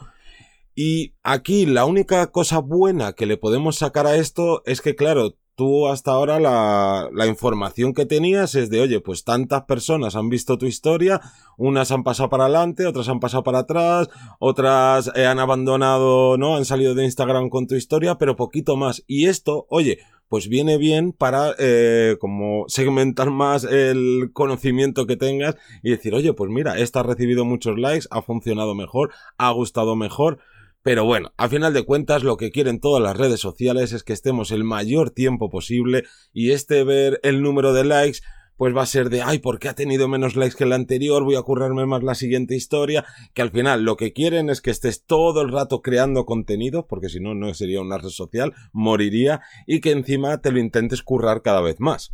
Y 0.76 1.14
aquí 1.22 1.66
la 1.68 1.86
única 1.86 2.32
cosa 2.32 2.60
buena 2.60 3.14
que 3.14 3.28
le 3.28 3.38
podemos 3.38 3.78
sacar 3.78 4.08
a 4.08 4.16
esto 4.16 4.64
es 4.66 4.82
que 4.82 4.96
claro, 4.96 5.38
tú 5.56 5.88
hasta 5.88 6.12
ahora 6.12 6.40
la, 6.40 7.10
la, 7.14 7.28
información 7.28 7.94
que 7.94 8.06
tenías 8.06 8.56
es 8.56 8.70
de, 8.70 8.82
oye, 8.82 9.00
pues 9.00 9.24
tantas 9.24 9.64
personas 9.64 10.16
han 10.16 10.30
visto 10.30 10.58
tu 10.58 10.66
historia, 10.66 11.22
unas 11.58 11.92
han 11.92 12.04
pasado 12.04 12.30
para 12.30 12.46
adelante, 12.46 12.88
otras 12.88 13.10
han 13.10 13.20
pasado 13.20 13.44
para 13.44 13.60
atrás, 13.60 14.10
otras 14.40 15.12
eh, 15.16 15.26
han 15.26 15.40
abandonado, 15.40 16.38
¿no? 16.38 16.56
Han 16.56 16.66
salido 16.66 16.96
de 16.96 17.06
Instagram 17.06 17.50
con 17.50 17.68
tu 17.68 17.76
historia, 17.76 18.16
pero 18.16 18.36
poquito 18.36 18.76
más. 18.76 19.04
Y 19.08 19.28
esto, 19.28 19.66
oye, 19.70 20.00
pues 20.34 20.48
viene 20.48 20.80
bien 20.80 21.12
para 21.14 21.54
eh, 21.60 22.18
como 22.20 22.66
segmentar 22.68 23.30
más 23.30 23.64
el 23.66 24.32
conocimiento 24.34 25.06
que 25.06 25.16
tengas 25.16 25.56
y 25.84 25.92
decir, 25.92 26.16
oye, 26.16 26.34
pues 26.34 26.50
mira, 26.50 26.80
esta 26.80 27.02
ha 27.02 27.04
recibido 27.04 27.46
muchos 27.46 27.78
likes, 27.78 28.08
ha 28.10 28.24
funcionado 28.24 28.74
mejor, 28.74 29.12
ha 29.38 29.52
gustado 29.52 29.96
mejor. 29.96 30.40
Pero 30.84 31.06
bueno, 31.06 31.32
a 31.38 31.48
final 31.48 31.74
de 31.74 31.86
cuentas 31.86 32.24
lo 32.24 32.36
que 32.36 32.52
quieren 32.52 32.82
todas 32.82 33.02
las 33.02 33.16
redes 33.16 33.40
sociales 33.40 33.94
es 33.94 34.04
que 34.04 34.12
estemos 34.12 34.52
el 34.52 34.66
mayor 34.66 35.12
tiempo 35.12 35.50
posible 35.50 36.04
y 36.34 36.52
este 36.52 36.84
ver 36.84 37.22
el 37.24 37.42
número 37.42 37.72
de 37.72 37.86
likes 37.86 38.20
pues 38.58 38.76
va 38.76 38.84
a 38.84 38.86
ser 38.86 39.10
de, 39.10 39.22
ay, 39.22 39.40
¿por 39.40 39.60
qué 39.60 39.70
ha 39.70 39.76
tenido 39.76 40.08
menos 40.08 40.36
likes 40.36 40.56
que 40.56 40.66
el 40.66 40.74
anterior? 40.74 41.24
Voy 41.24 41.36
a 41.36 41.42
currarme 41.42 41.86
más 41.86 42.04
la 42.04 42.16
siguiente 42.16 42.56
historia. 42.56 43.04
Que 43.34 43.42
al 43.42 43.50
final 43.50 43.84
lo 43.84 43.98
que 43.98 44.14
quieren 44.14 44.50
es 44.50 44.62
que 44.62 44.72
estés 44.72 45.06
todo 45.06 45.42
el 45.42 45.52
rato 45.52 45.82
creando 45.82 46.26
contenido, 46.26 46.86
porque 46.86 47.10
si 47.10 47.20
no, 47.20 47.34
no 47.34 47.54
sería 47.54 47.82
una 47.82 47.98
red 47.98 48.10
social, 48.10 48.54
moriría, 48.72 49.42
y 49.66 49.82
que 49.82 49.92
encima 49.92 50.38
te 50.38 50.52
lo 50.52 50.60
intentes 50.60 51.02
currar 51.02 51.42
cada 51.42 51.62
vez 51.62 51.80
más. 51.80 52.14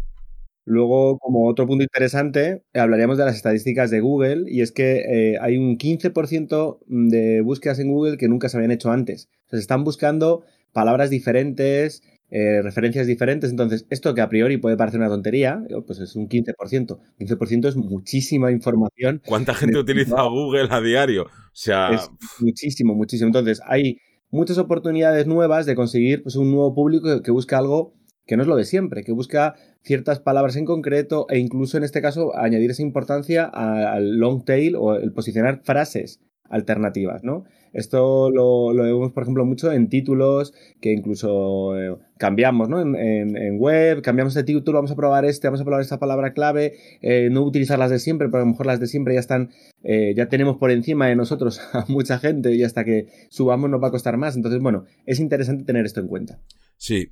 Luego, 0.66 1.18
como 1.20 1.48
otro 1.48 1.66
punto 1.66 1.84
interesante, 1.84 2.64
hablaríamos 2.74 3.18
de 3.18 3.26
las 3.26 3.36
estadísticas 3.36 3.90
de 3.90 4.02
Google 4.02 4.44
y 4.48 4.62
es 4.62 4.72
que 4.72 5.00
eh, 5.00 5.38
hay 5.42 5.58
un 5.58 5.78
15% 5.78 6.80
de 6.88 7.42
búsquedas 7.42 7.80
en 7.80 7.92
Google 7.92 8.18
que 8.18 8.28
nunca 8.28 8.50
se 8.50 8.58
habían 8.58 8.72
hecho 8.72 8.92
antes. 8.92 9.30
se 9.50 9.58
están 9.58 9.84
buscando 9.84 10.44
palabras 10.72 11.10
diferentes, 11.10 12.04
eh, 12.32 12.62
referencias 12.62 13.08
diferentes. 13.08 13.50
Entonces, 13.50 13.88
esto 13.90 14.14
que 14.14 14.22
a 14.22 14.30
priori 14.30 14.58
puede 14.58 14.78
parecer 14.78 15.00
una 15.00 15.10
tontería, 15.10 15.64
pues 15.88 16.00
es 16.00 16.16
un 16.16 16.30
15%. 16.30 17.00
15% 17.18 17.68
es 17.68 17.76
muchísima 17.76 18.52
información. 18.52 19.22
¿Cuánta 19.26 19.56
gente 19.56 19.80
utiliza 19.80 20.22
Google 20.24 20.68
a 20.70 20.80
diario? 20.80 21.24
O 21.24 21.30
sea, 21.54 21.90
es 21.96 22.10
muchísimo, 22.40 22.94
muchísimo. 22.94 23.28
Entonces, 23.28 23.60
hay 23.66 23.98
muchas 24.30 24.60
oportunidades 24.60 25.26
nuevas 25.26 25.66
de 25.66 25.76
conseguir 25.76 26.22
pues, 26.22 26.36
un 26.36 26.52
nuevo 26.52 26.76
público 26.76 27.24
que 27.24 27.32
busca 27.32 27.58
algo 27.58 27.96
que 28.30 28.38
no 28.38 28.44
es 28.44 28.48
lo 28.48 28.56
de 28.56 28.64
siempre, 28.64 29.04
que 29.04 29.12
busca 29.12 29.56
ciertas 29.82 30.20
palabras 30.20 30.56
en 30.56 30.64
concreto 30.64 31.26
e 31.30 31.40
incluso 31.40 31.78
en 31.78 31.84
este 31.84 32.00
caso 32.00 32.38
añadir 32.38 32.70
esa 32.70 32.84
importancia 32.84 33.46
al 33.46 34.18
long 34.18 34.46
tail 34.46 34.76
o 34.76 34.94
el 34.94 35.12
posicionar 35.12 35.62
frases 35.64 36.22
alternativas, 36.44 37.24
¿no? 37.24 37.46
Esto 37.74 38.30
lo, 38.30 38.72
vemos, 38.76 39.14
por 39.14 39.24
ejemplo, 39.24 39.46
mucho 39.46 39.72
en 39.72 39.90
títulos 39.90 40.54
que 40.80 40.94
incluso 40.94 41.76
eh, 41.76 41.98
cambiamos, 42.20 42.70
¿no? 42.70 42.80
En, 42.82 43.58
web, 43.58 44.04
cambiamos 44.04 44.36
de 44.36 44.44
título, 44.44 44.78
vamos 44.78 44.92
a 44.92 44.96
probar 44.96 45.26
este, 45.26 45.48
vamos 45.48 45.62
a 45.62 45.66
probar 45.66 45.82
esta 45.82 45.98
palabra 45.98 46.34
clave, 46.34 46.74
eh, 47.02 47.30
no 47.32 47.42
utilizar 47.42 47.80
las 47.80 47.90
de 47.90 47.98
siempre, 47.98 48.30
pero 48.30 48.44
a 48.44 48.46
lo 48.46 48.52
mejor 48.52 48.68
las 48.68 48.80
de 48.80 48.86
siempre 48.86 49.16
ya 49.16 49.22
están, 49.22 49.50
eh, 49.82 50.14
ya 50.16 50.30
tenemos 50.30 50.58
por 50.58 50.70
encima 50.70 51.08
de 51.08 51.16
nosotros 51.16 51.62
a 51.74 51.86
mucha 51.88 52.20
gente 52.20 52.54
y 52.54 52.62
hasta 52.62 52.84
que 52.86 53.08
subamos 53.30 53.72
nos 53.72 53.82
va 53.82 53.88
a 53.88 53.92
costar 53.92 54.18
más. 54.18 54.36
Entonces, 54.36 54.62
bueno, 54.62 54.86
es 55.08 55.20
interesante 55.20 55.64
tener 55.64 55.88
esto 55.88 56.00
en 56.00 56.08
cuenta. 56.08 56.40
Sí. 56.78 57.12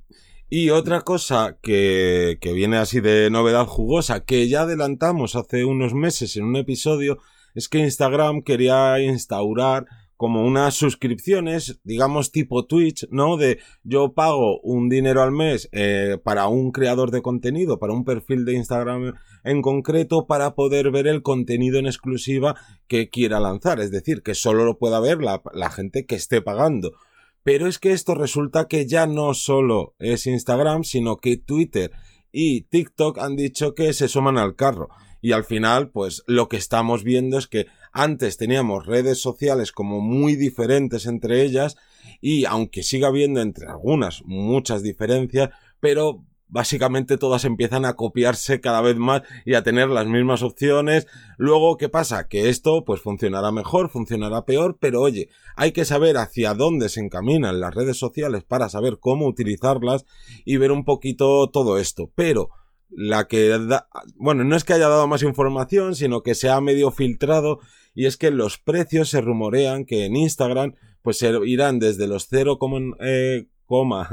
Y 0.50 0.70
otra 0.70 1.02
cosa 1.02 1.58
que, 1.60 2.38
que 2.40 2.52
viene 2.54 2.78
así 2.78 3.00
de 3.00 3.28
novedad 3.30 3.66
jugosa, 3.66 4.24
que 4.24 4.48
ya 4.48 4.62
adelantamos 4.62 5.36
hace 5.36 5.66
unos 5.66 5.92
meses 5.92 6.36
en 6.36 6.44
un 6.44 6.56
episodio, 6.56 7.18
es 7.54 7.68
que 7.68 7.78
Instagram 7.80 8.42
quería 8.42 8.98
instaurar 9.00 9.86
como 10.16 10.44
unas 10.44 10.74
suscripciones, 10.74 11.80
digamos 11.84 12.32
tipo 12.32 12.66
Twitch, 12.66 13.06
¿no? 13.10 13.36
De 13.36 13.60
yo 13.84 14.14
pago 14.14 14.58
un 14.62 14.88
dinero 14.88 15.22
al 15.22 15.30
mes 15.30 15.68
eh, 15.70 16.18
para 16.24 16.48
un 16.48 16.72
creador 16.72 17.12
de 17.12 17.22
contenido, 17.22 17.78
para 17.78 17.92
un 17.92 18.04
perfil 18.04 18.44
de 18.44 18.54
Instagram 18.54 19.14
en 19.44 19.62
concreto, 19.62 20.26
para 20.26 20.56
poder 20.56 20.90
ver 20.90 21.06
el 21.06 21.22
contenido 21.22 21.78
en 21.78 21.86
exclusiva 21.86 22.56
que 22.88 23.10
quiera 23.10 23.38
lanzar. 23.38 23.78
Es 23.78 23.92
decir, 23.92 24.22
que 24.22 24.34
solo 24.34 24.64
lo 24.64 24.76
pueda 24.76 24.98
ver 24.98 25.18
la, 25.18 25.40
la 25.52 25.70
gente 25.70 26.04
que 26.04 26.16
esté 26.16 26.42
pagando. 26.42 26.94
Pero 27.42 27.66
es 27.66 27.78
que 27.78 27.92
esto 27.92 28.14
resulta 28.14 28.68
que 28.68 28.86
ya 28.86 29.06
no 29.06 29.34
solo 29.34 29.94
es 29.98 30.26
Instagram, 30.26 30.84
sino 30.84 31.16
que 31.16 31.36
Twitter 31.36 31.92
y 32.32 32.62
TikTok 32.62 33.18
han 33.18 33.36
dicho 33.36 33.74
que 33.74 33.92
se 33.92 34.08
suman 34.08 34.38
al 34.38 34.54
carro. 34.56 34.88
Y 35.20 35.32
al 35.32 35.44
final, 35.44 35.90
pues 35.90 36.22
lo 36.26 36.48
que 36.48 36.56
estamos 36.56 37.02
viendo 37.02 37.38
es 37.38 37.46
que 37.46 37.66
antes 37.92 38.36
teníamos 38.36 38.86
redes 38.86 39.20
sociales 39.20 39.72
como 39.72 40.00
muy 40.00 40.36
diferentes 40.36 41.06
entre 41.06 41.42
ellas 41.42 41.76
y 42.20 42.44
aunque 42.44 42.82
siga 42.82 43.08
habiendo 43.08 43.40
entre 43.40 43.66
algunas 43.66 44.22
muchas 44.24 44.82
diferencias, 44.82 45.50
pero 45.80 46.24
básicamente 46.48 47.18
todas 47.18 47.44
empiezan 47.44 47.84
a 47.84 47.94
copiarse 47.94 48.60
cada 48.60 48.80
vez 48.80 48.96
más 48.96 49.22
y 49.44 49.54
a 49.54 49.62
tener 49.62 49.88
las 49.88 50.06
mismas 50.06 50.42
opciones. 50.42 51.06
Luego, 51.36 51.76
¿qué 51.76 51.88
pasa? 51.88 52.28
Que 52.28 52.48
esto 52.48 52.84
pues 52.84 53.00
funcionará 53.00 53.52
mejor, 53.52 53.90
funcionará 53.90 54.44
peor, 54.44 54.78
pero 54.80 55.00
oye, 55.00 55.28
hay 55.56 55.72
que 55.72 55.84
saber 55.84 56.16
hacia 56.16 56.54
dónde 56.54 56.88
se 56.88 57.00
encaminan 57.00 57.60
las 57.60 57.74
redes 57.74 57.98
sociales 57.98 58.44
para 58.44 58.68
saber 58.68 58.98
cómo 59.00 59.26
utilizarlas 59.26 60.04
y 60.44 60.56
ver 60.56 60.72
un 60.72 60.84
poquito 60.84 61.48
todo 61.50 61.78
esto. 61.78 62.10
Pero 62.14 62.50
la 62.90 63.28
que 63.28 63.48
da, 63.48 63.88
bueno, 64.16 64.44
no 64.44 64.56
es 64.56 64.64
que 64.64 64.72
haya 64.72 64.88
dado 64.88 65.06
más 65.06 65.22
información, 65.22 65.94
sino 65.94 66.22
que 66.22 66.34
se 66.34 66.48
ha 66.48 66.60
medio 66.60 66.90
filtrado 66.90 67.60
y 67.94 68.06
es 68.06 68.16
que 68.16 68.30
los 68.30 68.58
precios 68.58 69.10
se 69.10 69.20
rumorean 69.20 69.84
que 69.84 70.04
en 70.04 70.16
Instagram 70.16 70.74
pues 71.02 71.18
se 71.18 71.32
irán 71.46 71.78
desde 71.78 72.06
los 72.06 72.30
0,4 72.30 73.48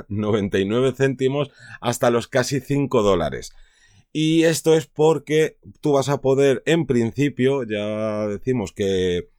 99 0.08 0.94
céntimos 0.94 1.52
hasta 1.82 2.10
los 2.10 2.28
casi 2.28 2.60
5 2.60 3.02
dólares. 3.02 3.54
Y 4.12 4.44
esto 4.44 4.76
es 4.76 4.88
porque 4.88 5.58
tú 5.82 5.94
vas 5.94 6.08
a 6.08 6.22
poder, 6.22 6.64
en 6.66 6.86
principio, 6.86 7.64
ya 7.64 8.28
decimos 8.28 8.72
que, 8.72 9.30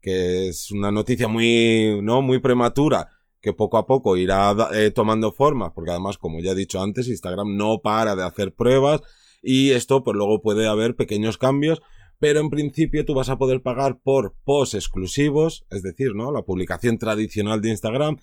que 0.00 0.48
es 0.48 0.72
una 0.72 0.90
noticia 0.90 1.28
muy, 1.28 2.00
¿no? 2.02 2.20
muy 2.20 2.40
prematura, 2.40 3.10
que 3.40 3.52
poco 3.52 3.78
a 3.78 3.86
poco 3.86 4.16
irá 4.16 4.56
eh, 4.72 4.90
tomando 4.90 5.30
forma, 5.30 5.72
porque 5.72 5.92
además, 5.92 6.18
como 6.18 6.40
ya 6.40 6.52
he 6.52 6.56
dicho 6.56 6.82
antes, 6.82 7.06
Instagram 7.06 7.56
no 7.56 7.78
para 7.80 8.16
de 8.16 8.24
hacer 8.24 8.54
pruebas 8.54 9.02
y 9.40 9.70
esto, 9.70 10.02
pues 10.02 10.16
luego 10.16 10.40
puede 10.40 10.66
haber 10.66 10.96
pequeños 10.96 11.38
cambios, 11.38 11.82
pero 12.18 12.40
en 12.40 12.48
principio 12.48 13.04
tú 13.04 13.14
vas 13.14 13.28
a 13.28 13.38
poder 13.38 13.62
pagar 13.62 14.00
por 14.02 14.34
posts 14.44 14.74
exclusivos, 14.74 15.66
es 15.70 15.82
decir, 15.82 16.14
¿no? 16.14 16.32
La 16.32 16.42
publicación 16.42 16.98
tradicional 16.98 17.60
de 17.60 17.68
Instagram 17.68 18.16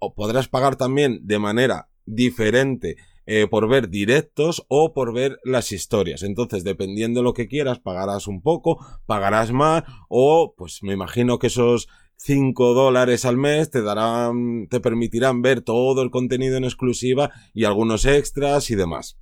o 0.00 0.14
podrás 0.14 0.48
pagar 0.48 0.76
también 0.76 1.20
de 1.22 1.38
manera 1.38 1.88
diferente 2.06 2.96
eh, 3.26 3.46
por 3.46 3.68
ver 3.68 3.90
directos 3.90 4.64
o 4.68 4.94
por 4.94 5.12
ver 5.12 5.38
las 5.44 5.70
historias. 5.72 6.22
Entonces, 6.22 6.64
dependiendo 6.64 7.20
de 7.20 7.24
lo 7.24 7.34
que 7.34 7.46
quieras, 7.46 7.78
pagarás 7.78 8.26
un 8.26 8.40
poco, 8.40 8.78
pagarás 9.04 9.52
más 9.52 9.84
o 10.08 10.54
pues 10.56 10.82
me 10.82 10.94
imagino 10.94 11.38
que 11.38 11.48
esos 11.48 11.88
5 12.16 12.72
dólares 12.72 13.26
al 13.26 13.36
mes 13.36 13.70
te 13.70 13.82
darán, 13.82 14.66
te 14.68 14.80
permitirán 14.80 15.42
ver 15.42 15.60
todo 15.60 16.02
el 16.02 16.10
contenido 16.10 16.56
en 16.56 16.64
exclusiva 16.64 17.30
y 17.52 17.64
algunos 17.64 18.06
extras 18.06 18.70
y 18.70 18.76
demás. 18.76 19.18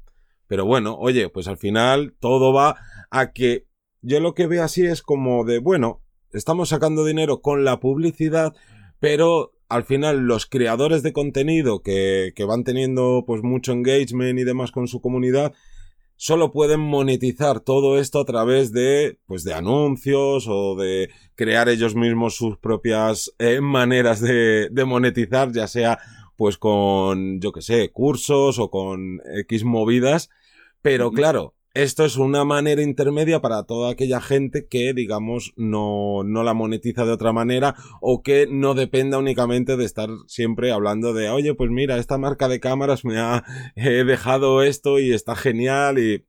Pero 0.47 0.65
bueno, 0.65 0.97
oye, 0.97 1.29
pues 1.29 1.49
al 1.49 1.59
final 1.59 2.15
todo 2.21 2.53
va 2.53 2.77
a 3.11 3.33
que 3.33 3.67
yo 4.03 4.21
lo 4.21 4.35
que 4.35 4.47
veo 4.47 4.63
así 4.63 4.87
es 4.87 5.03
como 5.03 5.45
de, 5.45 5.59
bueno, 5.59 6.01
estamos 6.33 6.69
sacando 6.69 7.05
dinero 7.05 7.41
con 7.41 7.65
la 7.65 7.81
publicidad, 7.81 8.55
pero 9.01 9.56
al 9.69 9.85
final 9.85 10.27
los 10.27 10.47
creadores 10.47 11.03
de 11.03 11.13
contenido 11.13 11.81
que, 11.83 12.33
que 12.35 12.45
van 12.45 12.65
teniendo 12.65 13.25
pues 13.27 13.43
mucho 13.43 13.73
engagement 13.73 14.39
y 14.39 14.45
demás 14.45 14.71
con 14.71 14.89
su 14.89 15.01
comunidad, 15.01 15.53
solo 16.17 16.51
pueden 16.51 16.81
monetizar 16.81 17.61
todo 17.61 17.99
esto 17.99 18.21
a 18.21 18.25
través 18.25 18.73
de, 18.73 19.19
pues, 19.27 19.45
de 19.45 19.55
anuncios 19.55 20.47
o 20.49 20.75
de 20.77 21.11
crear 21.35 21.69
ellos 21.69 21.95
mismos 21.95 22.37
sus 22.37 22.57
propias 22.57 23.35
eh, 23.39 23.61
maneras 23.61 24.21
de, 24.21 24.69
de 24.71 24.85
monetizar, 24.85 25.53
ya 25.53 25.69
sea, 25.69 25.99
pues, 26.37 26.59
con, 26.59 27.41
yo 27.41 27.53
que 27.53 27.63
sé, 27.63 27.91
cursos 27.91 28.59
o 28.59 28.71
con 28.71 29.21
X 29.47 29.65
movidas. 29.65 30.31
Pero 30.81 31.11
claro, 31.11 31.56
esto 31.77 32.05
es 32.05 32.17
una 32.17 32.45
manera 32.45 32.83
intermedia 32.83 33.41
para 33.41 33.65
toda 33.65 33.93
aquella 33.93 34.21
gente 34.21 34.67
que, 34.67 34.95
digamos, 34.95 35.53
no, 35.57 36.25
no 36.25 36.43
la 36.43 36.55
monetiza 36.55 37.05
de 37.05 37.13
otra 37.13 37.33
manera 37.33 37.75
o 38.01 38.23
que 38.23 38.47
no 38.51 38.75
dependa 38.75 39.19
únicamente 39.19 39.77
de 39.77 39.85
estar 39.85 40.09
siempre 40.27 40.73
hablando 40.73 41.13
de, 41.13 41.29
oye, 41.29 41.55
pues 41.55 41.71
mira, 41.71 41.99
esta 41.99 42.17
marca 42.17 42.49
de 42.49 42.61
cámaras 42.61 43.05
me 43.05 43.19
ha 43.19 43.45
dejado 43.77 44.63
esto 44.63 44.99
y 44.99 45.13
está 45.13 45.37
genial 45.37 45.99
y, 45.99 46.25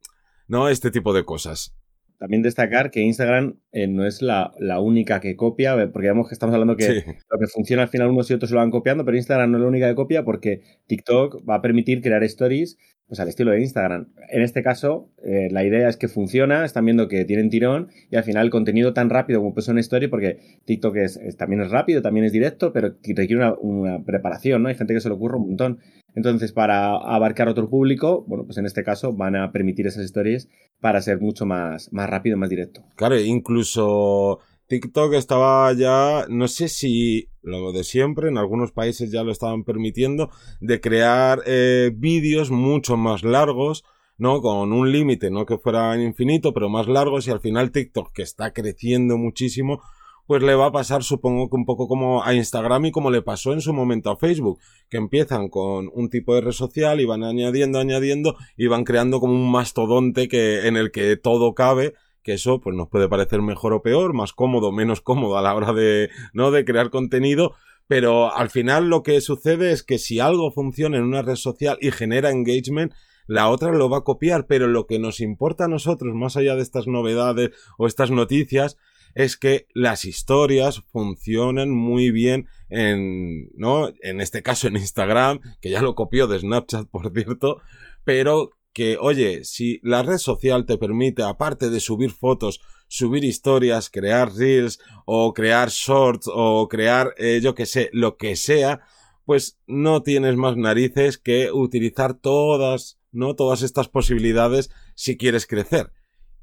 ¿no? 0.48 0.68
Este 0.68 0.90
tipo 0.90 1.14
de 1.14 1.24
cosas. 1.24 1.74
También 2.18 2.42
destacar 2.42 2.90
que 2.90 3.00
Instagram 3.00 3.60
eh, 3.70 3.86
no 3.86 4.04
es 4.04 4.22
la, 4.22 4.52
única 4.80 5.20
que 5.20 5.36
copia, 5.36 5.76
porque 5.92 6.08
vemos 6.08 6.28
que 6.28 6.34
estamos 6.34 6.52
hablando 6.52 6.76
que 6.76 7.04
lo 7.30 7.38
que 7.38 7.46
funciona 7.46 7.84
al 7.84 7.88
final 7.88 8.10
unos 8.10 8.28
y 8.30 8.34
otros 8.34 8.50
se 8.50 8.54
lo 8.54 8.60
van 8.60 8.72
copiando, 8.72 9.04
pero 9.04 9.16
Instagram 9.16 9.52
no 9.52 9.58
es 9.58 9.62
la 9.62 9.68
única 9.68 9.88
que 9.88 9.94
copia 9.94 10.24
porque 10.24 10.62
TikTok 10.88 11.48
va 11.48 11.56
a 11.56 11.62
permitir 11.62 12.02
crear 12.02 12.24
stories 12.24 12.76
pues 13.08 13.20
al 13.20 13.28
estilo 13.28 13.50
de 13.52 13.60
Instagram. 13.60 14.08
En 14.28 14.42
este 14.42 14.62
caso, 14.62 15.08
eh, 15.24 15.48
la 15.50 15.64
idea 15.64 15.88
es 15.88 15.96
que 15.96 16.08
funciona, 16.08 16.64
están 16.64 16.84
viendo 16.84 17.08
que 17.08 17.24
tienen 17.24 17.48
tirón 17.48 17.88
y 18.10 18.16
al 18.16 18.22
final 18.24 18.44
el 18.44 18.50
contenido 18.50 18.92
tan 18.92 19.08
rápido 19.08 19.40
como 19.40 19.54
puede 19.54 19.70
una 19.70 19.80
story, 19.80 20.08
porque 20.08 20.38
TikTok 20.66 20.96
es, 20.96 21.36
también 21.36 21.62
es 21.62 21.70
rápido, 21.70 22.02
también 22.02 22.26
es 22.26 22.32
directo, 22.32 22.72
pero 22.72 22.94
requiere 23.02 23.36
una, 23.36 23.54
una, 23.54 24.04
preparación, 24.04 24.62
¿no? 24.62 24.68
Hay 24.68 24.74
gente 24.74 24.92
que 24.92 25.00
se 25.00 25.08
le 25.08 25.14
ocurre 25.14 25.38
un 25.38 25.48
montón. 25.48 25.78
Entonces, 26.14 26.52
para 26.52 26.96
abarcar 26.96 27.48
otro 27.48 27.70
público, 27.70 28.24
bueno, 28.26 28.44
pues 28.44 28.58
en 28.58 28.66
este 28.66 28.84
caso 28.84 29.12
van 29.12 29.36
a 29.36 29.52
permitir 29.52 29.86
esas 29.86 30.04
stories 30.04 30.48
para 30.80 31.00
ser 31.00 31.20
mucho 31.20 31.46
más, 31.46 31.92
más 31.92 32.10
rápido, 32.10 32.36
más 32.36 32.50
directo. 32.50 32.84
Claro, 32.96 33.18
incluso 33.18 34.40
TikTok 34.68 35.14
estaba 35.14 35.72
ya, 35.72 36.26
no 36.28 36.46
sé 36.46 36.68
si 36.68 37.30
lo 37.42 37.72
de 37.72 37.84
siempre, 37.84 38.28
en 38.28 38.36
algunos 38.36 38.70
países 38.70 39.10
ya 39.10 39.24
lo 39.24 39.32
estaban 39.32 39.64
permitiendo, 39.64 40.30
de 40.60 40.80
crear 40.80 41.42
eh, 41.46 41.90
vídeos 41.94 42.50
mucho 42.50 42.98
más 42.98 43.24
largos, 43.24 43.84
¿no? 44.18 44.42
Con 44.42 44.72
un 44.72 44.92
límite, 44.92 45.30
no 45.30 45.46
que 45.46 45.56
fueran 45.56 46.02
infinito, 46.02 46.52
pero 46.52 46.68
más 46.68 46.86
largos 46.86 47.26
y 47.26 47.30
al 47.30 47.40
final 47.40 47.70
TikTok, 47.70 48.12
que 48.12 48.22
está 48.22 48.52
creciendo 48.52 49.16
muchísimo, 49.16 49.80
pues 50.26 50.42
le 50.42 50.54
va 50.54 50.66
a 50.66 50.72
pasar 50.72 51.02
supongo 51.02 51.48
que 51.48 51.56
un 51.56 51.64
poco 51.64 51.88
como 51.88 52.22
a 52.22 52.34
Instagram 52.34 52.84
y 52.84 52.90
como 52.90 53.10
le 53.10 53.22
pasó 53.22 53.54
en 53.54 53.62
su 53.62 53.72
momento 53.72 54.10
a 54.10 54.18
Facebook, 54.18 54.58
que 54.90 54.98
empiezan 54.98 55.48
con 55.48 55.90
un 55.94 56.10
tipo 56.10 56.34
de 56.34 56.42
red 56.42 56.52
social 56.52 57.00
y 57.00 57.06
van 57.06 57.24
añadiendo, 57.24 57.78
añadiendo 57.78 58.36
y 58.54 58.66
van 58.66 58.84
creando 58.84 59.20
como 59.20 59.32
un 59.32 59.50
mastodonte 59.50 60.28
que, 60.28 60.68
en 60.68 60.76
el 60.76 60.90
que 60.90 61.16
todo 61.16 61.54
cabe 61.54 61.94
que 62.28 62.34
eso 62.34 62.60
pues 62.60 62.76
nos 62.76 62.90
puede 62.90 63.08
parecer 63.08 63.40
mejor 63.40 63.72
o 63.72 63.80
peor, 63.80 64.12
más 64.12 64.34
cómodo, 64.34 64.70
menos 64.70 65.00
cómodo 65.00 65.38
a 65.38 65.42
la 65.42 65.54
hora 65.54 65.72
de, 65.72 66.10
¿no? 66.34 66.50
de 66.50 66.66
crear 66.66 66.90
contenido, 66.90 67.54
pero 67.86 68.36
al 68.36 68.50
final 68.50 68.90
lo 68.90 69.02
que 69.02 69.18
sucede 69.22 69.72
es 69.72 69.82
que 69.82 69.96
si 69.96 70.20
algo 70.20 70.50
funciona 70.50 70.98
en 70.98 71.04
una 71.04 71.22
red 71.22 71.36
social 71.36 71.78
y 71.80 71.90
genera 71.90 72.30
engagement, 72.30 72.92
la 73.26 73.48
otra 73.48 73.72
lo 73.72 73.88
va 73.88 73.98
a 73.98 74.04
copiar, 74.04 74.46
pero 74.46 74.66
lo 74.66 74.86
que 74.86 74.98
nos 74.98 75.20
importa 75.20 75.64
a 75.64 75.68
nosotros, 75.68 76.14
más 76.14 76.36
allá 76.36 76.54
de 76.54 76.60
estas 76.60 76.86
novedades 76.86 77.52
o 77.78 77.86
estas 77.86 78.10
noticias, 78.10 78.76
es 79.14 79.38
que 79.38 79.66
las 79.72 80.04
historias 80.04 80.82
funcionan 80.92 81.70
muy 81.70 82.10
bien 82.10 82.46
en, 82.68 83.48
¿no? 83.56 83.88
En 84.02 84.20
este 84.20 84.42
caso 84.42 84.68
en 84.68 84.76
Instagram, 84.76 85.40
que 85.62 85.70
ya 85.70 85.80
lo 85.80 85.94
copió 85.94 86.26
de 86.26 86.40
Snapchat, 86.40 86.88
por 86.90 87.10
cierto, 87.10 87.62
pero 88.04 88.50
que, 88.72 88.96
oye, 89.00 89.44
si 89.44 89.80
la 89.82 90.02
red 90.02 90.18
social 90.18 90.66
te 90.66 90.78
permite, 90.78 91.22
aparte 91.22 91.70
de 91.70 91.80
subir 91.80 92.10
fotos, 92.10 92.60
subir 92.88 93.24
historias, 93.24 93.90
crear 93.90 94.32
reels 94.34 94.80
o 95.04 95.34
crear 95.34 95.68
shorts 95.70 96.28
o 96.32 96.68
crear, 96.68 97.14
eh, 97.18 97.40
yo 97.42 97.54
que 97.54 97.66
sé, 97.66 97.90
lo 97.92 98.16
que 98.16 98.36
sea, 98.36 98.80
pues 99.24 99.58
no 99.66 100.02
tienes 100.02 100.36
más 100.36 100.56
narices 100.56 101.18
que 101.18 101.52
utilizar 101.52 102.14
todas, 102.14 102.98
¿no? 103.12 103.34
Todas 103.36 103.62
estas 103.62 103.88
posibilidades 103.88 104.70
si 104.94 105.16
quieres 105.16 105.46
crecer. 105.46 105.92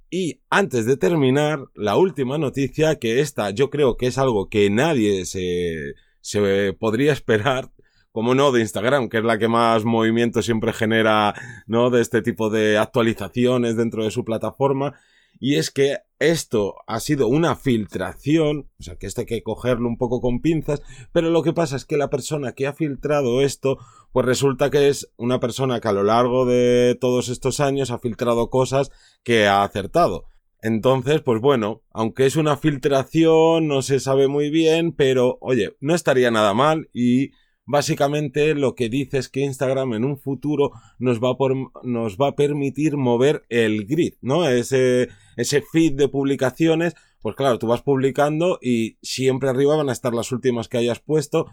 Y 0.10 0.42
antes 0.50 0.86
de 0.86 0.98
terminar, 0.98 1.66
la 1.74 1.98
última 1.98 2.38
noticia, 2.38 3.00
que 3.00 3.22
esta 3.22 3.50
yo 3.50 3.70
creo 3.70 3.98
que 3.98 4.08
es 4.08 4.18
algo 4.18 4.50
que 4.50 4.70
nadie 4.70 5.26
se, 5.26 5.96
se 6.22 6.74
podría 6.74 7.12
esperar, 7.12 7.72
como 8.16 8.34
no, 8.34 8.54
de 8.54 8.62
Instagram, 8.62 9.10
que 9.10 9.18
es 9.18 9.26
la 9.26 9.38
que 9.38 9.50
más 9.50 9.84
movimiento 9.84 10.42
siempre 10.42 10.72
genera, 10.72 11.34
¿no? 11.68 11.90
De 11.90 12.00
este 12.02 12.22
tipo 12.22 12.50
de 12.50 12.78
actualizaciones 12.78 13.76
dentro 13.76 14.06
de 14.06 14.10
su 14.10 14.24
plataforma. 14.24 14.94
Y 15.38 15.56
es 15.56 15.70
que 15.70 15.98
esto 16.18 16.76
ha 16.88 17.02
sido 17.02 17.28
una 17.28 17.58
filtración, 17.58 18.70
o 18.80 18.84
sea 18.84 18.96
que 18.96 19.06
esto 19.06 19.20
hay 19.20 19.28
que 19.28 19.44
cogerlo 19.44 19.90
un 19.90 19.98
poco 19.98 20.22
con 20.22 20.40
pinzas, 20.40 20.82
pero 21.12 21.30
lo 21.30 21.44
que 21.44 21.52
pasa 21.52 21.76
es 21.76 21.84
que 21.84 21.98
la 21.98 22.10
persona 22.10 22.54
que 22.54 22.68
ha 22.68 22.72
filtrado 22.72 23.42
esto, 23.42 23.80
pues 24.14 24.26
resulta 24.26 24.70
que 24.70 24.88
es 24.88 25.12
una 25.18 25.42
persona 25.42 25.82
que 25.82 25.90
a 25.90 25.92
lo 25.92 26.04
largo 26.04 26.46
de 26.46 26.98
todos 27.02 27.28
estos 27.28 27.60
años 27.60 27.92
ha 27.92 28.00
filtrado 28.00 28.50
cosas 28.50 28.92
que 29.26 29.46
ha 29.46 29.62
acertado. 29.62 30.24
Entonces, 30.62 31.20
pues 31.22 31.42
bueno, 31.42 31.82
aunque 31.92 32.26
es 32.28 32.38
una 32.38 32.56
filtración, 32.56 33.68
no 33.68 33.82
se 33.82 34.00
sabe 34.00 34.30
muy 34.30 34.50
bien, 34.50 34.94
pero 34.94 35.38
oye, 35.42 35.76
no 35.82 35.94
estaría 35.94 36.32
nada 36.32 36.54
mal 36.54 36.90
y 36.94 37.32
Básicamente 37.68 38.54
lo 38.54 38.76
que 38.76 38.90
dice 38.90 39.18
es 39.18 39.28
que 39.28 39.42
Instagram 39.42 39.94
en 39.94 40.06
un 40.06 40.18
futuro 40.18 40.72
nos 41.00 41.20
va, 41.20 42.28
a 42.28 42.36
permitir 42.36 42.96
mover 42.96 43.44
el 43.50 43.86
grid, 43.86 44.14
¿no? 44.22 44.48
Ese, 44.48 45.10
ese 45.36 45.62
feed 45.62 45.94
de 45.94 46.08
publicaciones, 46.08 46.94
pues 47.22 47.36
claro, 47.36 47.58
tú 47.58 47.66
vas 47.66 47.82
publicando 47.82 48.60
y 48.62 48.98
siempre 49.02 49.50
arriba 49.50 49.76
van 49.76 49.90
a 49.90 49.94
estar 49.94 50.14
las 50.14 50.32
últimas 50.32 50.68
que 50.68 50.78
hayas 50.78 51.00
puesto 51.00 51.48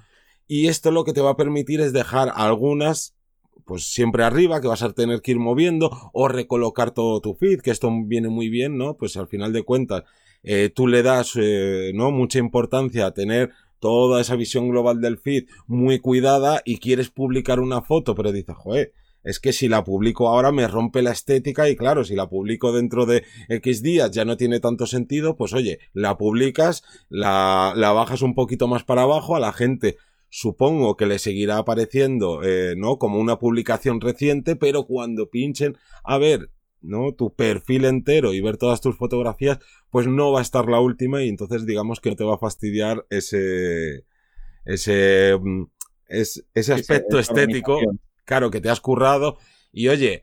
y 0.46 0.68
esto 0.68 0.90
lo 0.90 1.04
que 1.04 1.14
te 1.14 1.22
va 1.22 1.30
a 1.30 1.36
permitir 1.36 1.80
es 1.80 1.94
dejar 1.94 2.30
algunas 2.34 3.14
pues 3.64 3.84
siempre 3.84 4.24
arriba, 4.24 4.60
que 4.60 4.68
vas 4.68 4.82
a 4.82 4.92
tener 4.92 5.22
que 5.22 5.30
ir 5.30 5.38
moviendo 5.38 6.10
o 6.12 6.28
recolocar 6.28 6.90
todo 6.90 7.20
tu 7.20 7.34
feed, 7.34 7.60
que 7.60 7.70
esto 7.70 7.90
viene 8.04 8.28
muy 8.28 8.48
bien, 8.48 8.76
¿no? 8.76 8.96
Pues 8.96 9.16
al 9.16 9.28
final 9.28 9.52
de 9.52 9.62
cuentas, 9.62 10.02
eh, 10.42 10.70
tú 10.74 10.88
le 10.88 11.02
das, 11.02 11.32
eh, 11.36 11.92
¿no? 11.94 12.10
Mucha 12.10 12.38
importancia 12.38 13.06
a 13.06 13.14
tener 13.14 13.50
toda 13.82 14.20
esa 14.20 14.36
visión 14.36 14.70
global 14.70 15.00
del 15.00 15.18
feed 15.18 15.48
muy 15.66 15.98
cuidada 15.98 16.62
y 16.64 16.78
quieres 16.78 17.10
publicar 17.10 17.58
una 17.58 17.82
foto, 17.82 18.14
pero 18.14 18.30
dices, 18.30 18.54
joder, 18.56 18.92
es 19.24 19.40
que 19.40 19.52
si 19.52 19.68
la 19.68 19.82
publico 19.82 20.28
ahora 20.28 20.52
me 20.52 20.68
rompe 20.68 21.02
la 21.02 21.10
estética 21.10 21.68
y 21.68 21.74
claro, 21.74 22.04
si 22.04 22.14
la 22.14 22.28
publico 22.28 22.72
dentro 22.72 23.06
de 23.06 23.24
X 23.48 23.82
días 23.82 24.12
ya 24.12 24.24
no 24.24 24.36
tiene 24.36 24.60
tanto 24.60 24.86
sentido, 24.86 25.36
pues 25.36 25.52
oye, 25.52 25.80
la 25.92 26.16
publicas, 26.16 26.84
la, 27.08 27.72
la 27.74 27.90
bajas 27.90 28.22
un 28.22 28.34
poquito 28.34 28.68
más 28.68 28.84
para 28.84 29.02
abajo, 29.02 29.34
a 29.34 29.40
la 29.40 29.52
gente 29.52 29.96
supongo 30.28 30.96
que 30.96 31.06
le 31.06 31.18
seguirá 31.18 31.58
apareciendo, 31.58 32.42
eh, 32.44 32.74
¿no? 32.76 32.98
Como 32.98 33.18
una 33.18 33.40
publicación 33.40 34.00
reciente, 34.00 34.54
pero 34.54 34.84
cuando 34.84 35.28
pinchen 35.28 35.76
a 36.04 36.18
ver 36.18 36.50
¿no? 36.82 37.12
Tu 37.12 37.34
perfil 37.34 37.84
entero 37.84 38.32
y 38.32 38.40
ver 38.40 38.56
todas 38.56 38.80
tus 38.80 38.96
fotografías, 38.96 39.58
pues 39.90 40.06
no 40.06 40.32
va 40.32 40.40
a 40.40 40.42
estar 40.42 40.68
la 40.68 40.80
última 40.80 41.22
y 41.22 41.28
entonces 41.28 41.66
digamos 41.66 42.00
que 42.00 42.10
no 42.10 42.16
te 42.16 42.24
va 42.24 42.34
a 42.34 42.38
fastidiar 42.38 43.06
ese, 43.10 44.04
ese, 44.64 45.38
mm, 45.40 45.64
ese 46.08 46.72
aspecto 46.72 47.18
estético, 47.18 47.78
claro, 48.24 48.50
que 48.50 48.60
te 48.60 48.68
has 48.68 48.80
currado. 48.80 49.38
Y 49.72 49.88
oye, 49.88 50.22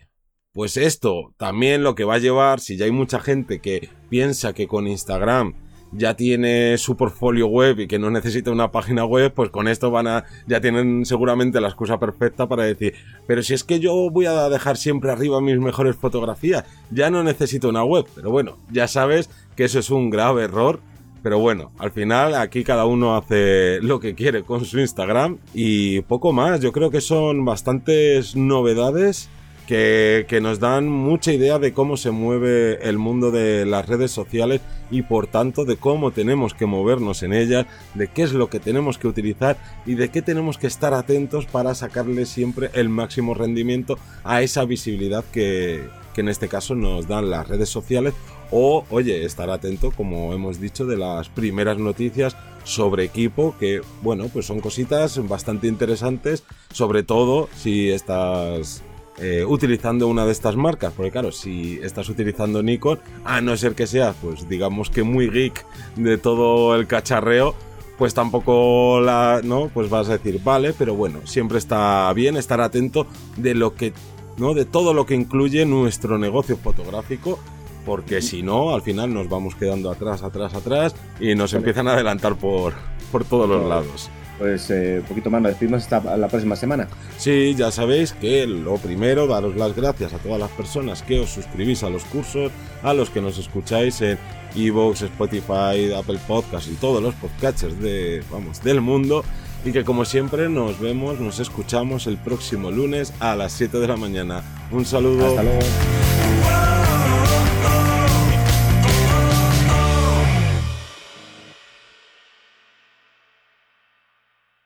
pues 0.52 0.78
esto 0.78 1.34
también 1.38 1.84
lo 1.84 1.96
que 1.96 2.04
va 2.04 2.16
a 2.16 2.20
llevar, 2.20 2.60
si 2.60 2.78
ya 2.78 2.86
hay 2.86 2.92
mucha 2.92 3.20
gente 3.20 3.60
que 3.60 3.90
piensa 4.10 4.54
que 4.54 4.68
con 4.68 4.88
Instagram 4.88 5.69
ya 5.92 6.16
tiene 6.16 6.78
su 6.78 6.96
portfolio 6.96 7.48
web 7.48 7.80
y 7.80 7.88
que 7.88 8.00
no 8.00 8.10
necesita 8.12 8.52
una 8.52 8.72
página 8.72 9.06
web, 9.06 9.34
pues 9.34 9.50
con 9.50 9.68
esto 9.68 9.92
van 9.92 10.08
a, 10.08 10.26
ya 10.48 10.62
tienen 10.62 11.06
seguramente 11.06 11.62
la 11.62 11.70
excusa 11.70 12.00
perfecta 12.00 12.48
para 12.48 12.64
decir, 12.64 12.94
pero 13.28 13.44
si 13.44 13.54
es 13.54 13.64
que 13.64 13.80
yo 13.80 14.10
voy 14.10 14.26
a 14.26 14.50
dejar 14.50 14.78
siempre 14.78 15.12
arriba 15.12 15.42
mis 15.42 15.60
mejores 15.60 15.96
fotografías, 15.96 16.66
ya 16.92 17.10
no 17.10 17.24
necesito 17.24 17.70
una 17.70 17.84
web, 17.84 18.06
pero 18.16 18.32
bueno, 18.32 18.58
ya 18.72 18.88
sabes 18.88 19.30
que 19.56 19.66
eso 19.66 19.80
es 19.80 19.90
un 19.90 20.10
grave 20.10 20.44
error. 20.44 20.80
Pero 21.22 21.38
bueno, 21.38 21.74
al 21.80 21.92
final 21.92 22.34
aquí 22.34 22.64
cada 22.64 22.86
uno 22.86 23.18
hace 23.18 23.82
lo 23.82 24.00
que 24.00 24.16
quiere 24.16 24.44
con 24.44 24.64
su 24.64 24.80
Instagram 24.80 25.38
y 25.54 26.00
poco 26.04 26.32
más. 26.32 26.62
Yo 26.62 26.72
creo 26.72 26.92
que 26.92 27.02
son 27.02 27.44
bastantes 27.44 28.38
novedades 28.38 29.30
que, 29.70 30.40
nos 30.42 30.60
dan 30.60 30.90
mucha 30.90 31.32
idea 31.32 31.60
de 31.60 31.74
cómo 31.74 31.96
se 31.96 32.10
mueve 32.10 32.80
el 32.90 32.98
mundo 32.98 33.30
de 33.30 33.68
las 33.68 33.88
redes 33.88 34.10
sociales 34.10 34.62
y 34.90 35.04
por 35.04 35.28
tanto 35.28 35.64
de 35.64 35.78
cómo 35.78 36.10
tenemos 36.10 36.56
que 36.56 36.66
movernos 36.66 37.22
en 37.22 37.34
ellas, 37.34 37.68
de 37.94 38.08
qué 38.08 38.24
es 38.24 38.34
lo 38.34 38.50
que 38.50 38.60
tenemos 38.60 38.98
que 38.98 39.08
utilizar 39.08 39.60
y 39.86 39.94
de 39.94 40.10
qué 40.10 40.24
tenemos 40.24 40.58
que 40.58 40.66
estar 40.66 40.96
atentos 40.96 41.46
para 41.46 41.76
sacarle 41.76 42.26
siempre 42.26 42.72
el 42.74 42.90
máximo 42.90 43.36
rendimiento 43.36 44.00
a 44.24 44.42
esa 44.42 44.66
visibilidad 44.66 45.24
que, 45.26 45.88
que 46.16 46.22
en 46.22 46.30
este 46.30 46.48
caso 46.48 46.74
nos 46.74 47.08
dan 47.08 47.30
las 47.30 47.48
redes 47.48 47.70
sociales. 47.70 48.16
O 48.50 48.86
oye 48.90 49.24
estar 49.24 49.52
atento 49.52 49.92
como 49.92 50.34
hemos 50.34 50.60
dicho 50.60 50.88
de 50.88 50.98
las 50.98 51.30
primeras 51.30 51.78
noticias 51.78 52.36
sobre 52.64 53.04
equipo 53.04 53.56
que 53.60 53.82
bueno 54.02 54.30
pues 54.34 54.48
son 54.48 54.60
cositas 54.60 55.28
bastante 55.28 55.68
interesantes 55.68 56.44
sobre 56.74 57.04
todo 57.04 57.48
si 57.56 57.92
estás 57.92 58.84
eh, 59.22 59.44
utilizando 59.46 60.08
una 60.08 60.26
de 60.26 60.32
estas 60.32 60.56
marcas. 60.56 60.94
Porque 60.96 61.12
claro, 61.12 61.32
si 61.32 61.80
estás 61.84 62.10
utilizando 62.10 62.64
Nikon, 62.64 63.00
a 63.26 63.42
no 63.42 63.56
ser 63.58 63.76
que 63.76 63.88
seas, 63.88 64.16
pues 64.22 64.48
digamos 64.48 64.90
que 64.90 65.04
muy 65.04 65.30
geek 65.30 65.66
de 65.96 66.18
todo 66.18 66.76
el 66.76 66.88
cacharreo, 66.88 67.56
pues 67.98 68.14
tampoco 68.14 69.02
la, 69.02 69.42
¿no? 69.44 69.70
Pues 69.74 69.90
vas 69.90 70.10
a 70.10 70.14
decir, 70.14 70.42
vale, 70.44 70.74
pero 70.74 70.96
bueno, 70.96 71.20
siempre 71.26 71.58
está 71.58 72.12
bien 72.14 72.38
estar 72.38 72.62
atento 72.62 73.08
de 73.36 73.56
lo 73.56 73.76
que, 73.76 73.94
¿no? 74.38 74.54
De 74.54 74.66
todo 74.66 74.94
lo 74.94 75.06
que 75.06 75.16
incluye 75.16 75.66
nuestro 75.66 76.18
negocio 76.18 76.58
fotográfico. 76.58 77.40
Porque 77.86 78.22
si 78.22 78.44
no, 78.44 78.76
al 78.76 78.82
final 78.82 79.14
nos 79.14 79.30
vamos 79.30 79.56
quedando 79.56 79.90
atrás, 79.90 80.22
atrás, 80.22 80.54
atrás 80.54 80.96
y 81.20 81.34
nos 81.34 81.54
empiezan 81.54 81.88
a 81.88 81.94
adelantar 81.94 82.36
por, 82.36 82.74
por 83.12 83.24
todos 83.24 83.50
los 83.50 83.68
lados 83.68 84.12
pues 84.40 84.72
eh, 84.72 85.00
un 85.02 85.06
poquito 85.06 85.30
más 85.30 85.42
nos 85.42 85.52
despedimos 85.52 85.84
hasta 85.84 86.18
la 86.18 86.28
próxima 86.28 86.56
semana. 86.56 86.88
Sí, 87.18 87.54
ya 87.56 87.70
sabéis 87.72 88.14
que 88.14 88.48
lo 88.48 88.78
primero, 88.78 89.28
daros 89.28 89.56
las 89.56 89.76
gracias 89.76 90.14
a 90.14 90.18
todas 90.18 90.40
las 90.40 90.50
personas 90.52 91.04
que 91.04 91.20
os 91.20 91.30
suscribís 91.30 91.84
a 91.84 91.90
los 91.90 92.06
cursos, 92.06 92.52
a 92.82 92.94
los 92.94 93.10
que 93.10 93.22
nos 93.22 93.38
escucháis 93.38 94.02
en 94.02 94.18
Evox, 94.56 95.04
Spotify, 95.04 95.94
Apple 95.96 96.20
Podcasts 96.28 96.70
y 96.72 96.76
todos 96.76 97.04
los 97.04 97.14
podcasters 97.16 97.80
de, 97.80 98.24
vamos, 98.32 98.64
del 98.64 98.82
mundo. 98.82 99.24
Y 99.66 99.74
que 99.74 99.84
como 99.84 100.06
siempre 100.06 100.48
nos 100.48 100.80
vemos, 100.80 101.20
nos 101.20 101.40
escuchamos 101.42 102.08
el 102.08 102.18
próximo 102.18 102.72
lunes 102.72 103.14
a 103.20 103.36
las 103.36 103.52
7 103.52 103.78
de 103.80 103.88
la 103.90 103.98
mañana. 103.98 104.42
Un 104.72 104.86
saludo. 104.86 105.28
Hasta 105.28 105.44
luego. 105.44 105.60